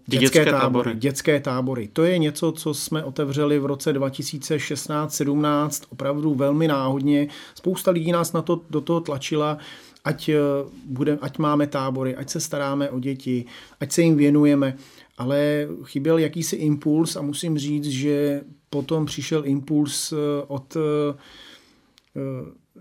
dětské, 0.06 0.20
dětské 0.20 0.46
tábory. 0.46 0.62
tábory. 0.62 0.96
Dětské 0.96 1.40
tábory. 1.40 1.88
To 1.94 2.04
je 2.04 2.18
něco, 2.18 2.52
co 2.52 2.74
jsme 2.74 3.04
otevřeli 3.04 3.60
v 3.60 3.66
roce 3.66 3.94
2016-17, 3.94 5.86
opravdu 5.90 6.34
velmi 6.34 6.68
náhodně. 6.68 7.28
Spousta 7.56 7.92
lidí 7.92 8.12
nás 8.12 8.34
na 8.34 8.42
to, 8.42 8.62
do 8.70 8.82
toho 8.82 9.00
tlačila, 9.00 9.58
ať, 10.04 10.30
eh, 10.30 10.38
bude, 10.86 11.18
ať 11.22 11.38
máme 11.38 11.68
tábory, 11.68 12.16
ať 12.16 12.30
se 12.30 12.40
staráme 12.40 12.90
o 12.90 13.00
děti, 13.00 13.46
ať 13.80 13.92
se 13.92 14.02
jim 14.02 14.18
věnujeme. 14.18 14.78
Ale 15.18 15.68
chyběl 15.84 16.18
jakýsi 16.18 16.56
impuls 16.56 17.16
a 17.16 17.22
musím 17.22 17.58
říct, 17.58 17.86
že 17.86 18.42
potom 18.70 19.06
přišel 19.06 19.46
impuls 19.46 20.14
eh, 20.14 20.16
od 20.48 20.78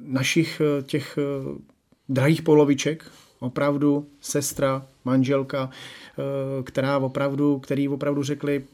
našich 0.01 0.63
těch 0.83 1.19
drahých 2.09 2.43
poloviček, 2.43 3.05
opravdu 3.41 4.07
sestra, 4.21 4.87
manželka, 5.05 5.71
Eh, 6.19 6.63
která 6.63 6.99
opravdu, 6.99 7.59
který 7.59 7.89
opravdu 7.89 8.23
řekli, 8.23 8.65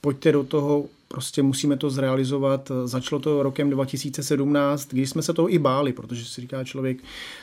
pojďte 0.00 0.32
do 0.32 0.44
toho, 0.44 0.84
prostě 1.08 1.42
musíme 1.42 1.76
to 1.76 1.90
zrealizovat. 1.90 2.72
Začalo 2.84 3.20
to 3.20 3.42
rokem 3.42 3.70
2017, 3.70 4.88
když 4.88 5.10
jsme 5.10 5.22
se 5.22 5.32
toho 5.32 5.54
i 5.54 5.58
báli, 5.58 5.92
protože 5.92 6.24
si 6.24 6.40
říká 6.40 6.64
člověk 6.64 6.98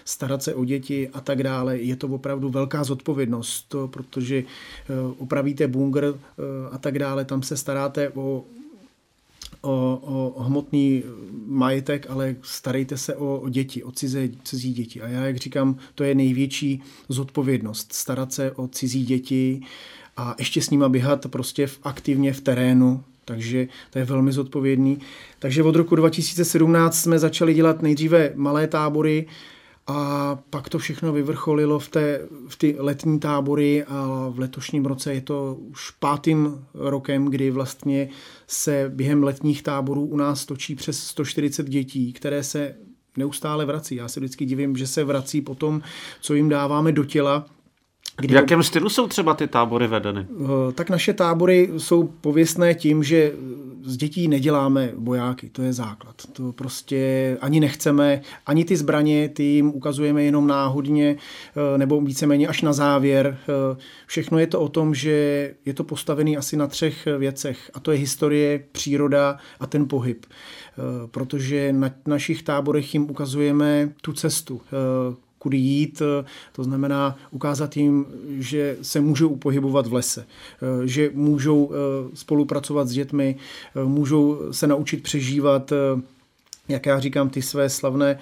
starat 0.05 0.43
se 0.43 0.53
o 0.53 0.65
děti 0.65 1.09
a 1.13 1.21
tak 1.21 1.43
dále. 1.43 1.77
Je 1.77 1.95
to 1.95 2.07
opravdu 2.07 2.49
velká 2.49 2.83
zodpovědnost, 2.83 3.75
protože 3.85 4.37
eh, 4.37 4.93
opravíte 5.17 5.67
bunkr 5.67 6.15
eh, 6.15 6.43
a 6.71 6.77
tak 6.77 6.99
dále, 6.99 7.25
tam 7.25 7.43
se 7.43 7.57
staráte 7.57 8.09
o 8.09 8.43
o, 9.61 9.99
o 10.35 10.43
hmotný 10.43 11.03
majetek, 11.47 12.05
ale 12.09 12.35
starejte 12.41 12.97
se 12.97 13.15
o, 13.15 13.39
o 13.39 13.49
děti, 13.49 13.83
o 13.83 13.91
cizí, 13.91 14.37
cizí 14.43 14.73
děti. 14.73 15.01
A 15.01 15.07
já, 15.07 15.25
jak 15.25 15.37
říkám, 15.37 15.77
to 15.95 16.03
je 16.03 16.15
největší 16.15 16.81
zodpovědnost, 17.09 17.93
starat 17.93 18.33
se 18.33 18.51
o 18.51 18.67
cizí 18.67 19.05
děti 19.05 19.61
a 20.17 20.35
ještě 20.39 20.61
s 20.61 20.69
nima 20.69 20.89
běhat 20.89 21.27
prostě 21.27 21.67
v, 21.67 21.79
aktivně 21.83 22.33
v 22.33 22.41
terénu, 22.41 23.03
takže 23.25 23.67
to 23.89 23.99
je 23.99 24.05
velmi 24.05 24.31
zodpovědný. 24.31 24.99
Takže 25.39 25.63
od 25.63 25.75
roku 25.75 25.95
2017 25.95 27.01
jsme 27.01 27.19
začali 27.19 27.53
dělat 27.53 27.81
nejdříve 27.81 28.31
malé 28.35 28.67
tábory, 28.67 29.25
a 29.89 30.39
pak 30.49 30.69
to 30.69 30.79
všechno 30.79 31.13
vyvrcholilo 31.13 31.79
v, 31.79 31.89
té, 31.89 32.21
v 32.47 32.55
ty 32.55 32.75
letní 32.79 33.19
tábory 33.19 33.83
a 33.83 34.27
v 34.29 34.39
letošním 34.39 34.85
roce 34.85 35.13
je 35.13 35.21
to 35.21 35.57
už 35.59 35.91
pátým 35.91 36.65
rokem, 36.73 37.25
kdy 37.25 37.51
vlastně 37.51 38.09
se 38.47 38.91
během 38.95 39.23
letních 39.23 39.63
táborů 39.63 40.05
u 40.05 40.17
nás 40.17 40.45
točí 40.45 40.75
přes 40.75 41.03
140 41.03 41.69
dětí, 41.69 42.13
které 42.13 42.43
se 42.43 42.75
neustále 43.17 43.65
vrací. 43.65 43.95
Já 43.95 44.07
se 44.07 44.19
vždycky 44.19 44.45
divím, 44.45 44.77
že 44.77 44.87
se 44.87 45.03
vrací 45.03 45.41
po 45.41 45.55
tom, 45.55 45.81
co 46.21 46.33
jim 46.33 46.49
dáváme 46.49 46.91
do 46.91 47.05
těla, 47.05 47.45
Kdy 48.19 48.33
v 48.33 48.35
jakém 48.35 48.63
stylu 48.63 48.89
jsou 48.89 49.07
třeba 49.07 49.33
ty 49.33 49.47
tábory 49.47 49.87
vedeny? 49.87 50.27
Eh, 50.31 50.71
tak 50.73 50.89
naše 50.89 51.13
tábory 51.13 51.69
jsou 51.77 52.03
pověstné 52.03 52.75
tím, 52.75 53.03
že 53.03 53.31
z 53.83 53.97
dětí 53.97 54.27
neděláme 54.27 54.91
bojáky, 54.97 55.49
to 55.49 55.61
je 55.61 55.73
základ. 55.73 56.15
To 56.33 56.51
prostě 56.51 57.37
ani 57.41 57.59
nechceme, 57.59 58.21
ani 58.45 58.65
ty 58.65 58.77
zbraně, 58.77 59.29
ty 59.29 59.43
jim 59.43 59.67
ukazujeme 59.67 60.23
jenom 60.23 60.47
náhodně, 60.47 61.15
eh, 61.15 61.77
nebo 61.77 62.01
víceméně 62.01 62.47
až 62.47 62.61
na 62.61 62.73
závěr. 62.73 63.37
Eh, 63.41 63.77
všechno 64.05 64.39
je 64.39 64.47
to 64.47 64.61
o 64.61 64.69
tom, 64.69 64.95
že 64.95 65.11
je 65.65 65.73
to 65.73 65.83
postavený 65.83 66.37
asi 66.37 66.57
na 66.57 66.67
třech 66.67 67.07
věcech, 67.17 67.71
a 67.73 67.79
to 67.79 67.91
je 67.91 67.97
historie, 67.97 68.63
příroda 68.71 69.37
a 69.59 69.67
ten 69.67 69.87
pohyb. 69.87 70.25
Protože 71.11 71.73
na 71.73 71.91
našich 72.05 72.43
táborech 72.43 72.93
jim 72.93 73.09
ukazujeme 73.09 73.89
tu 74.01 74.13
cestu, 74.13 74.61
kudy 75.39 75.57
jít, 75.57 76.01
eh, 76.01 76.25
to 76.51 76.63
znamená 76.63 77.17
ukázat 77.31 77.77
jim, 77.77 78.05
že 78.29 78.77
se 78.81 79.01
můžou 79.01 79.35
pohybovat 79.35 79.87
v 79.87 79.93
lese, 79.93 80.25
eh, 80.25 80.87
že 80.87 81.11
můžou 81.13 81.71
eh, 81.71 81.75
spolupracovat 82.13 82.87
s 82.87 82.91
dětmi, 82.91 83.35
můžou 83.85 84.39
se 84.51 84.67
naučit 84.67 85.03
přežívat, 85.03 85.73
jak 86.67 86.85
já 86.85 86.99
říkám, 86.99 87.29
ty 87.29 87.41
své 87.41 87.69
slavné 87.69 88.19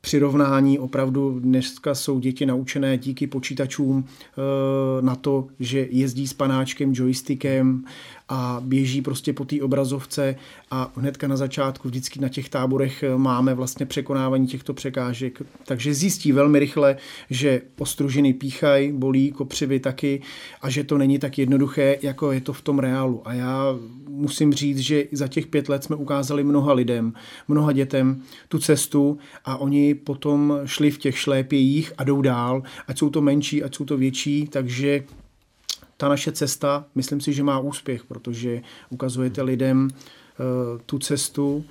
přirovnání. 0.00 0.78
Opravdu 0.78 1.40
dneska 1.40 1.94
jsou 1.94 2.20
děti 2.20 2.46
naučené 2.46 2.98
díky 2.98 3.26
počítačům 3.26 4.04
na 5.00 5.16
to, 5.16 5.46
že 5.60 5.86
jezdí 5.90 6.26
s 6.26 6.32
panáčkem, 6.32 6.92
joystickem, 6.94 7.84
a 8.28 8.60
běží 8.64 9.02
prostě 9.02 9.32
po 9.32 9.44
té 9.44 9.62
obrazovce 9.62 10.36
a 10.70 10.92
hnedka 10.96 11.28
na 11.28 11.36
začátku 11.36 11.88
vždycky 11.88 12.20
na 12.20 12.28
těch 12.28 12.48
táborech 12.48 13.02
eh, 13.02 13.16
máme 13.16 13.54
vlastně 13.54 13.86
překonávání 13.86 14.46
těchto 14.46 14.74
překážek. 14.74 15.42
Takže 15.64 15.94
zjistí 15.94 16.32
velmi 16.32 16.58
rychle, 16.58 16.96
že 17.30 17.62
ostružiny 17.78 18.32
píchají, 18.32 18.92
bolí, 18.92 19.32
kopřivy 19.32 19.80
taky 19.80 20.22
a 20.62 20.70
že 20.70 20.84
to 20.84 20.98
není 20.98 21.18
tak 21.18 21.38
jednoduché, 21.38 21.98
jako 22.02 22.32
je 22.32 22.40
to 22.40 22.52
v 22.52 22.62
tom 22.62 22.78
reálu. 22.78 23.22
A 23.24 23.32
já 23.32 23.76
musím 24.08 24.52
říct, 24.52 24.78
že 24.78 25.04
za 25.12 25.28
těch 25.28 25.46
pět 25.46 25.68
let 25.68 25.84
jsme 25.84 25.96
ukázali 25.96 26.44
mnoha 26.44 26.72
lidem, 26.72 27.12
mnoha 27.48 27.72
dětem 27.72 28.22
tu 28.48 28.58
cestu 28.58 29.18
a 29.44 29.56
oni 29.56 29.94
potom 29.94 30.60
šli 30.64 30.90
v 30.90 30.98
těch 30.98 31.18
šlépějích 31.18 31.92
a 31.98 32.04
jdou 32.04 32.22
dál, 32.22 32.62
ať 32.88 32.98
jsou 32.98 33.10
to 33.10 33.20
menší, 33.20 33.62
ať 33.62 33.74
jsou 33.74 33.84
to 33.84 33.96
větší, 33.96 34.48
takže 34.48 35.04
ta 35.96 36.08
naše 36.08 36.32
cesta, 36.32 36.84
myslím 36.94 37.20
si, 37.20 37.32
že 37.32 37.42
má 37.42 37.58
úspěch, 37.58 38.04
protože 38.04 38.62
ukazujete 38.90 39.42
lidem 39.42 39.88
uh, 39.88 40.80
tu 40.86 40.98
cestu 40.98 41.64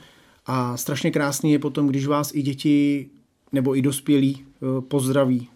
a 0.45 0.77
strašně 0.77 1.11
krásný 1.11 1.51
je 1.51 1.59
potom, 1.59 1.87
když 1.87 2.07
vás 2.07 2.31
i 2.35 2.41
děti 2.41 3.09
nebo 3.51 3.77
i 3.77 3.81
dospělí 3.81 4.45
uh, 4.59 4.81
pozdraví. 4.81 5.49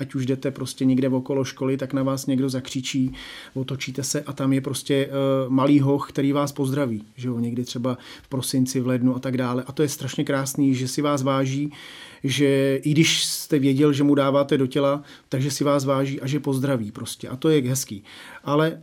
Ať 0.00 0.14
už 0.14 0.26
jdete 0.26 0.50
prostě 0.50 0.84
někde 0.84 1.08
okolo 1.08 1.44
školy, 1.44 1.76
tak 1.76 1.92
na 1.92 2.02
vás 2.02 2.26
někdo 2.26 2.48
zakřičí, 2.48 3.12
otočíte 3.54 4.02
se 4.02 4.22
a 4.22 4.32
tam 4.32 4.52
je 4.52 4.60
prostě 4.60 5.06
uh, 5.06 5.52
malý 5.52 5.80
hoch, 5.80 6.08
který 6.08 6.32
vás 6.32 6.52
pozdraví. 6.52 7.04
Že 7.16 7.28
jo? 7.28 7.38
Někdy 7.38 7.64
třeba 7.64 7.98
v 8.22 8.28
prosinci, 8.28 8.80
v 8.80 8.86
lednu 8.86 9.16
a 9.16 9.18
tak 9.18 9.36
dále. 9.36 9.64
A 9.66 9.72
to 9.72 9.82
je 9.82 9.88
strašně 9.88 10.24
krásný, 10.24 10.74
že 10.74 10.88
si 10.88 11.02
vás 11.02 11.22
váží, 11.22 11.72
že 12.24 12.80
i 12.82 12.90
když 12.90 13.24
jste 13.24 13.58
věděl, 13.58 13.92
že 13.92 14.04
mu 14.04 14.14
dáváte 14.14 14.58
do 14.58 14.66
těla, 14.66 15.02
takže 15.28 15.50
si 15.50 15.64
vás 15.64 15.84
váží 15.84 16.20
a 16.20 16.26
že 16.26 16.40
pozdraví 16.40 16.92
prostě. 16.92 17.28
A 17.28 17.36
to 17.36 17.48
je 17.48 17.62
hezký. 17.62 18.04
Ale 18.44 18.82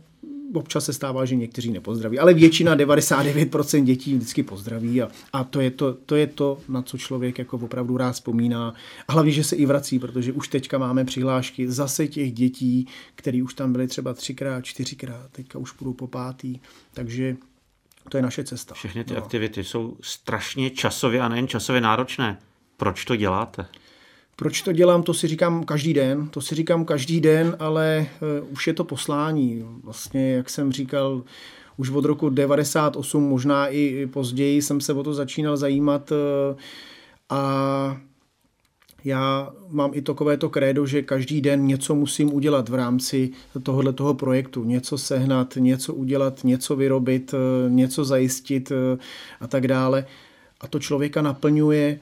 občas 0.54 0.84
se 0.84 0.92
stává, 0.92 1.24
že 1.24 1.36
někteří 1.36 1.70
nepozdraví, 1.70 2.18
ale 2.18 2.34
většina, 2.34 2.76
99% 2.76 3.84
dětí 3.84 4.14
vždycky 4.14 4.42
pozdraví 4.42 5.02
a, 5.02 5.08
a 5.32 5.44
to, 5.44 5.60
je 5.60 5.70
to, 5.70 5.94
to 5.94 6.16
je 6.16 6.26
to, 6.26 6.58
na 6.68 6.82
co 6.82 6.98
člověk 6.98 7.38
jako 7.38 7.56
opravdu 7.56 7.96
rád 7.96 8.12
vzpomíná. 8.12 8.74
A 9.08 9.12
hlavně, 9.12 9.32
že 9.32 9.44
se 9.44 9.56
i 9.56 9.66
vrací, 9.66 9.98
protože 9.98 10.32
už 10.32 10.48
teďka 10.48 10.78
máme 10.78 11.04
přihlášky 11.04 11.70
zase 11.70 12.06
těch 12.06 12.32
dětí, 12.32 12.86
které 13.14 13.42
už 13.42 13.54
tam 13.54 13.72
byly 13.72 13.86
třeba 13.86 14.14
třikrát, 14.14 14.64
čtyřikrát, 14.64 15.30
teďka 15.32 15.58
už 15.58 15.72
budou 15.78 15.92
po 15.92 16.06
pátý, 16.06 16.60
takže 16.94 17.36
to 18.08 18.16
je 18.16 18.22
naše 18.22 18.44
cesta. 18.44 18.74
Všechny 18.74 19.04
ty 19.04 19.14
no. 19.14 19.18
aktivity 19.22 19.64
jsou 19.64 19.96
strašně 20.00 20.70
časově 20.70 21.20
a 21.20 21.28
nejen 21.28 21.48
časově 21.48 21.80
náročné. 21.80 22.38
Proč 22.76 23.04
to 23.04 23.16
děláte? 23.16 23.66
Proč 24.38 24.62
to 24.62 24.72
dělám, 24.72 25.02
to 25.02 25.14
si 25.14 25.26
říkám 25.28 25.64
každý 25.64 25.94
den, 25.94 26.28
to 26.28 26.40
si 26.40 26.54
říkám 26.54 26.84
každý 26.84 27.20
den, 27.20 27.56
ale 27.58 28.06
uh, 28.42 28.52
už 28.52 28.66
je 28.66 28.74
to 28.74 28.84
poslání. 28.84 29.64
Vlastně, 29.84 30.32
jak 30.32 30.50
jsem 30.50 30.72
říkal, 30.72 31.22
už 31.76 31.90
od 31.90 32.04
roku 32.04 32.28
98, 32.28 33.22
možná 33.22 33.68
i 33.68 34.06
později 34.06 34.62
jsem 34.62 34.80
se 34.80 34.92
o 34.92 35.02
to 35.02 35.14
začínal 35.14 35.56
zajímat 35.56 36.10
uh, 36.10 36.58
a 37.28 38.00
já 39.04 39.52
mám 39.68 39.90
i 39.94 40.02
takové 40.02 40.36
to 40.36 40.48
krédo, 40.48 40.86
že 40.86 41.02
každý 41.02 41.40
den 41.40 41.66
něco 41.66 41.94
musím 41.94 42.34
udělat 42.34 42.68
v 42.68 42.74
rámci 42.74 43.30
tohohle 43.62 43.92
toho 43.92 44.14
projektu. 44.14 44.64
Něco 44.64 44.98
sehnat, 44.98 45.56
něco 45.56 45.94
udělat, 45.94 46.44
něco 46.44 46.76
vyrobit, 46.76 47.34
eh, 47.34 47.70
něco 47.70 48.04
zajistit 48.04 48.72
a 49.40 49.46
tak 49.46 49.68
dále. 49.68 50.06
A 50.60 50.66
to 50.68 50.78
člověka 50.78 51.22
naplňuje 51.22 52.00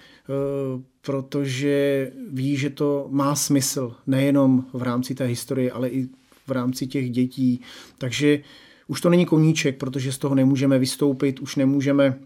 protože 1.06 2.12
ví, 2.30 2.56
že 2.56 2.70
to 2.70 3.06
má 3.10 3.34
smysl 3.34 3.94
nejenom 4.06 4.64
v 4.72 4.82
rámci 4.82 5.14
té 5.14 5.24
historie, 5.24 5.72
ale 5.72 5.88
i 5.88 6.08
v 6.46 6.50
rámci 6.50 6.86
těch 6.86 7.10
dětí. 7.10 7.60
Takže 7.98 8.40
už 8.88 9.00
to 9.00 9.10
není 9.10 9.26
koníček, 9.26 9.78
protože 9.78 10.12
z 10.12 10.18
toho 10.18 10.34
nemůžeme 10.34 10.78
vystoupit, 10.78 11.40
už 11.40 11.56
nemůžeme 11.56 12.18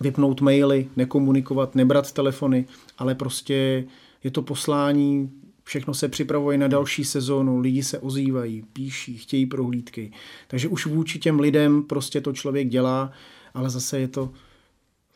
vypnout 0.00 0.40
maily, 0.40 0.88
nekomunikovat, 0.96 1.74
nebrat 1.74 2.12
telefony, 2.12 2.66
ale 2.98 3.14
prostě 3.14 3.84
je 4.24 4.30
to 4.30 4.42
poslání, 4.42 5.30
všechno 5.64 5.94
se 5.94 6.08
připravuje 6.08 6.58
na 6.58 6.68
další 6.68 7.04
sezónu, 7.04 7.58
lidi 7.58 7.82
se 7.82 7.98
ozývají, 7.98 8.64
píší, 8.72 9.18
chtějí 9.18 9.46
prohlídky. 9.46 10.12
Takže 10.48 10.68
už 10.68 10.86
vůči 10.86 11.18
těm 11.18 11.40
lidem 11.40 11.82
prostě 11.82 12.20
to 12.20 12.32
člověk 12.32 12.68
dělá, 12.68 13.12
ale 13.54 13.70
zase 13.70 14.00
je 14.00 14.08
to 14.08 14.32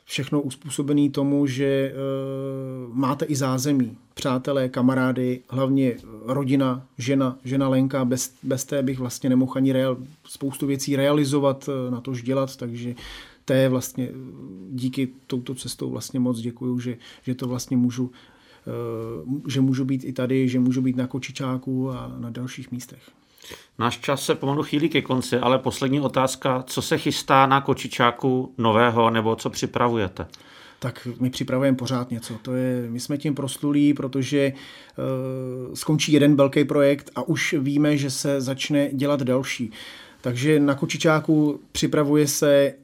všechno 0.04 0.40
uspůsobený 0.40 1.10
tomu, 1.10 1.46
že 1.46 1.94
uh, 1.94 2.94
máte 2.96 3.24
i 3.24 3.36
zázemí, 3.36 3.96
přátelé, 4.14 4.68
kamarády, 4.68 5.40
hlavně 5.48 5.96
rodina, 6.24 6.86
žena, 6.98 7.38
žena 7.44 7.68
Lenka, 7.68 8.04
bez, 8.04 8.34
bez 8.42 8.64
té 8.64 8.82
bych 8.82 8.98
vlastně 8.98 9.30
nemohl 9.30 9.52
ani 9.54 9.72
real, 9.72 9.96
spoustu 10.26 10.66
věcí 10.66 10.96
realizovat, 10.96 11.68
eh, 11.68 11.90
na 11.90 12.00
tož 12.00 12.22
dělat, 12.22 12.56
takže 12.56 12.94
té 13.44 13.68
vlastně 13.68 14.08
díky 14.70 15.08
touto 15.26 15.54
cestou 15.54 15.90
vlastně 15.90 16.20
moc 16.20 16.40
děkuju, 16.40 16.78
že, 16.78 16.96
že 17.22 17.34
to 17.34 17.48
vlastně 17.48 17.76
můžu 17.76 18.10
že 19.48 19.60
můžu 19.60 19.84
být 19.84 20.04
i 20.04 20.12
tady, 20.12 20.48
že 20.48 20.60
můžu 20.60 20.82
být 20.82 20.96
na 20.96 21.06
Kočičáku 21.06 21.90
a 21.90 22.14
na 22.18 22.30
dalších 22.30 22.72
místech. 22.72 23.10
Náš 23.78 23.98
čas 23.98 24.24
se 24.24 24.34
pomalu 24.34 24.62
chýlí 24.62 24.88
ke 24.88 25.02
konci, 25.02 25.38
ale 25.38 25.58
poslední 25.58 26.00
otázka, 26.00 26.64
co 26.66 26.82
se 26.82 26.98
chystá 26.98 27.46
na 27.46 27.60
Kočičáku 27.60 28.54
nového 28.58 29.10
nebo 29.10 29.36
co 29.36 29.50
připravujete? 29.50 30.26
tak 30.82 31.08
my 31.20 31.30
připravujeme 31.30 31.76
pořád 31.76 32.10
něco. 32.10 32.34
To 32.42 32.54
je, 32.54 32.86
my 32.88 33.00
jsme 33.00 33.18
tím 33.18 33.34
proslulí, 33.34 33.94
protože 33.94 34.52
uh, 34.52 35.74
skončí 35.74 36.12
jeden 36.12 36.36
velký 36.36 36.64
projekt 36.64 37.10
a 37.14 37.22
už 37.22 37.54
víme, 37.58 37.96
že 37.96 38.10
se 38.10 38.40
začne 38.40 38.90
dělat 38.92 39.22
další. 39.22 39.70
Takže 40.20 40.60
na 40.60 40.74
Kočičáku 40.74 41.60
připravuje 41.72 42.28
se 42.28 42.74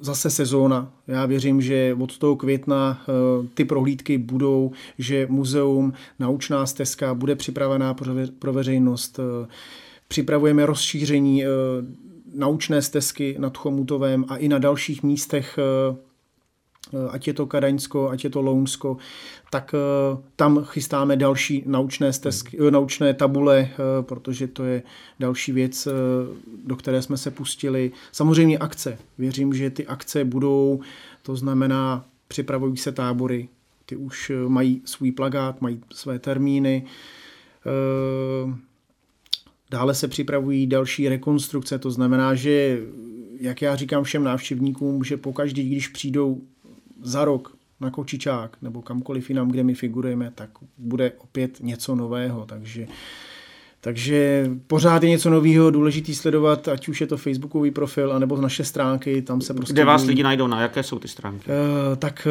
zase 0.00 0.30
sezóna. 0.30 0.92
Já 1.06 1.26
věřím, 1.26 1.62
že 1.62 1.96
od 2.00 2.18
toho 2.18 2.36
května 2.36 3.04
uh, 3.40 3.46
ty 3.54 3.64
prohlídky 3.64 4.18
budou, 4.18 4.72
že 4.98 5.26
muzeum, 5.30 5.92
naučná 6.18 6.66
stezka 6.66 7.14
bude 7.14 7.36
připravená 7.36 7.94
pro, 7.94 8.14
ve, 8.14 8.26
pro 8.26 8.52
veřejnost. 8.52 9.18
Uh, 9.18 9.46
Připravujeme 10.08 10.66
rozšíření 10.66 11.44
eh, 11.44 11.48
naučné 12.34 12.82
stezky 12.82 13.36
nad 13.38 13.56
Chomutovém 13.56 14.24
a 14.28 14.36
i 14.36 14.48
na 14.48 14.58
dalších 14.58 15.02
místech 15.02 15.58
eh, 15.58 15.96
eh, 16.94 17.10
ať 17.10 17.26
je 17.26 17.34
to 17.34 17.46
Kadaňsko, 17.46 18.10
ať 18.10 18.24
je 18.24 18.30
to 18.30 18.42
Lounsko, 18.42 18.96
tak 19.50 19.74
tam 20.36 20.64
chystáme 20.64 21.16
další 21.16 21.62
naučné, 21.66 22.12
stezky, 22.12 22.58
naučné 22.70 23.14
tabule, 23.14 23.68
protože 24.00 24.46
to 24.46 24.64
je 24.64 24.82
další 25.20 25.52
věc, 25.52 25.88
do 26.64 26.76
které 26.76 27.02
jsme 27.02 27.16
se 27.16 27.30
pustili. 27.30 27.92
Samozřejmě 28.12 28.58
akce. 28.58 28.98
Věřím, 29.18 29.54
že 29.54 29.70
ty 29.70 29.86
akce 29.86 30.24
budou, 30.24 30.80
to 31.22 31.36
znamená, 31.36 32.04
připravují 32.28 32.76
se 32.76 32.92
tábory, 32.92 33.48
ty 33.86 33.96
už 33.96 34.32
mají 34.48 34.82
svůj 34.84 35.12
plagát, 35.12 35.60
mají 35.60 35.80
své 35.92 36.18
termíny, 36.18 36.86
Dále 39.70 39.94
se 39.94 40.08
připravují 40.08 40.66
další 40.66 41.08
rekonstrukce, 41.08 41.78
to 41.78 41.90
znamená, 41.90 42.34
že, 42.34 42.80
jak 43.40 43.62
já 43.62 43.76
říkám 43.76 44.04
všem 44.04 44.24
návštěvníkům, 44.24 45.04
že 45.04 45.16
pokaždý, 45.16 45.68
když 45.68 45.88
přijdou 45.88 46.40
za 47.02 47.24
rok 47.24 47.56
na 47.80 47.90
Kočičák 47.90 48.56
nebo 48.62 48.82
kamkoliv 48.82 49.30
jinam, 49.30 49.48
kde 49.48 49.64
my 49.64 49.74
figurujeme, 49.74 50.32
tak 50.34 50.50
bude 50.78 51.12
opět 51.18 51.60
něco 51.60 51.94
nového, 51.94 52.44
takže 52.46 52.86
takže 53.80 54.50
pořád 54.66 55.02
je 55.02 55.08
něco 55.08 55.30
nového, 55.30 55.70
důležitý 55.70 56.14
sledovat, 56.14 56.68
ať 56.68 56.88
už 56.88 57.00
je 57.00 57.06
to 57.06 57.16
facebookový 57.16 57.70
profil, 57.70 58.12
anebo 58.12 58.36
naše 58.36 58.64
stránky, 58.64 59.22
tam 59.22 59.40
se 59.40 59.54
prostě... 59.54 59.72
Kde 59.72 59.84
vás 59.84 60.04
lidi 60.04 60.22
najdou, 60.22 60.46
na 60.46 60.60
jaké 60.60 60.82
jsou 60.82 60.98
ty 60.98 61.08
stránky? 61.08 61.50
Uh, 61.50 61.96
tak 61.96 62.28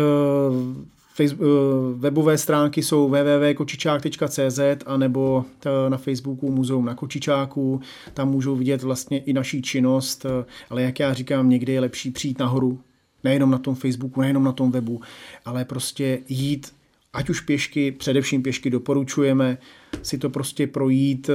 uh, 0.50 0.76
Facebook, 1.16 1.42
eh, 1.42 2.00
webové 2.00 2.38
stránky 2.38 2.84
jsou 2.84 3.10
www.kočičák.cz 3.10 4.60
a 4.86 4.98
nebo 4.98 5.46
eh, 5.66 5.90
na 5.90 5.98
Facebooku 5.98 6.52
Muzeum 6.52 6.86
na 6.86 6.96
Kočičáku. 6.96 7.82
Tam 8.14 8.30
můžou 8.30 8.56
vidět 8.56 8.84
vlastně 8.84 9.20
i 9.20 9.34
naší 9.34 9.62
činnost, 9.62 10.26
eh, 10.26 10.46
ale 10.70 10.82
jak 10.82 11.00
já 11.00 11.14
říkám, 11.14 11.50
někdy 11.50 11.74
je 11.74 11.80
lepší 11.80 12.12
přijít 12.12 12.40
nahoru, 12.40 12.80
nejenom 13.24 13.52
na 13.52 13.58
tom 13.58 13.76
Facebooku, 13.76 14.22
nejenom 14.22 14.44
na 14.44 14.52
tom 14.52 14.72
webu, 14.72 15.02
ale 15.46 15.66
prostě 15.66 16.20
jít, 16.28 16.74
ať 17.14 17.30
už 17.30 17.42
pěšky, 17.42 17.92
především 17.92 18.44
pěšky 18.44 18.70
doporučujeme, 18.70 19.58
si 20.02 20.18
to 20.18 20.30
prostě 20.30 20.68
projít, 20.68 21.30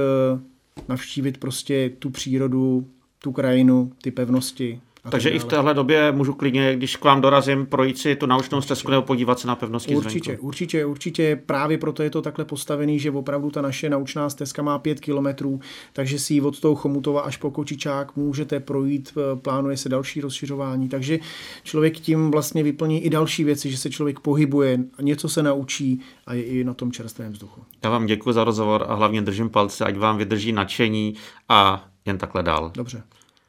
navštívit 0.87 1.37
prostě 1.37 1.91
tu 1.99 2.09
přírodu, 2.09 2.87
tu 3.19 3.31
krajinu, 3.31 3.91
ty 4.01 4.11
pevnosti, 4.11 4.81
takže 5.09 5.29
i 5.29 5.39
v 5.39 5.43
téhle 5.43 5.73
době 5.73 6.11
můžu 6.11 6.33
klidně, 6.33 6.75
když 6.75 6.95
k 6.95 7.03
vám 7.03 7.21
dorazím, 7.21 7.65
projít 7.65 7.97
si 7.97 8.15
tu 8.15 8.25
naučnou 8.25 8.61
stezku 8.61 8.91
nebo 8.91 9.03
podívat 9.03 9.39
se 9.39 9.47
na 9.47 9.55
pevnosti 9.55 9.95
Určitě, 9.95 10.25
zvenku. 10.25 10.47
určitě, 10.47 10.85
určitě. 10.85 11.41
Právě 11.45 11.77
proto 11.77 12.03
je 12.03 12.09
to 12.09 12.21
takhle 12.21 12.45
postavený, 12.45 12.99
že 12.99 13.11
opravdu 13.11 13.51
ta 13.51 13.61
naše 13.61 13.89
naučná 13.89 14.29
stezka 14.29 14.61
má 14.61 14.79
pět 14.79 14.99
kilometrů, 14.99 15.59
takže 15.93 16.19
si 16.19 16.33
ji 16.33 16.41
od 16.41 16.59
toho 16.59 16.75
Chomutova 16.75 17.21
až 17.21 17.37
po 17.37 17.51
Kočičák 17.51 18.15
můžete 18.15 18.59
projít, 18.59 19.13
eh, 19.17 19.35
plánuje 19.35 19.77
se 19.77 19.89
další 19.89 20.21
rozšiřování. 20.21 20.89
Takže 20.89 21.19
člověk 21.63 21.99
tím 21.99 22.31
vlastně 22.31 22.63
vyplní 22.63 23.05
i 23.05 23.09
další 23.09 23.43
věci, 23.43 23.71
že 23.71 23.77
se 23.77 23.89
člověk 23.89 24.19
pohybuje, 24.19 24.79
něco 25.01 25.29
se 25.29 25.43
naučí 25.43 26.01
a 26.25 26.33
je 26.33 26.43
i 26.43 26.63
na 26.63 26.73
tom 26.73 26.91
čerstvém 26.91 27.31
vzduchu. 27.31 27.61
Já 27.83 27.89
vám 27.89 28.05
děkuji 28.05 28.33
za 28.33 28.43
rozhovor 28.43 28.85
a 28.87 28.93
hlavně 28.93 29.21
držím 29.21 29.49
palce, 29.49 29.85
ať 29.85 29.97
vám 29.97 30.17
vydrží 30.17 30.51
nadšení 30.51 31.15
a 31.49 31.87
jen 32.05 32.17
takhle 32.17 32.43
dál. 32.43 32.71
Dobře. 32.75 33.03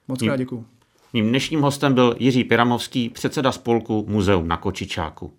Moc 0.08 0.22
krát 0.22 0.36
děkuji. 0.36 0.64
Mým 1.14 1.29
dnešním 1.29 1.62
hostem 1.62 1.94
byl 1.94 2.16
Jiří 2.18 2.44
Piramovský, 2.44 3.09
předseda 3.09 3.53
spolku 3.53 4.07
Muzeum 4.09 4.48
na 4.48 4.57
Kočičáku. 4.57 5.33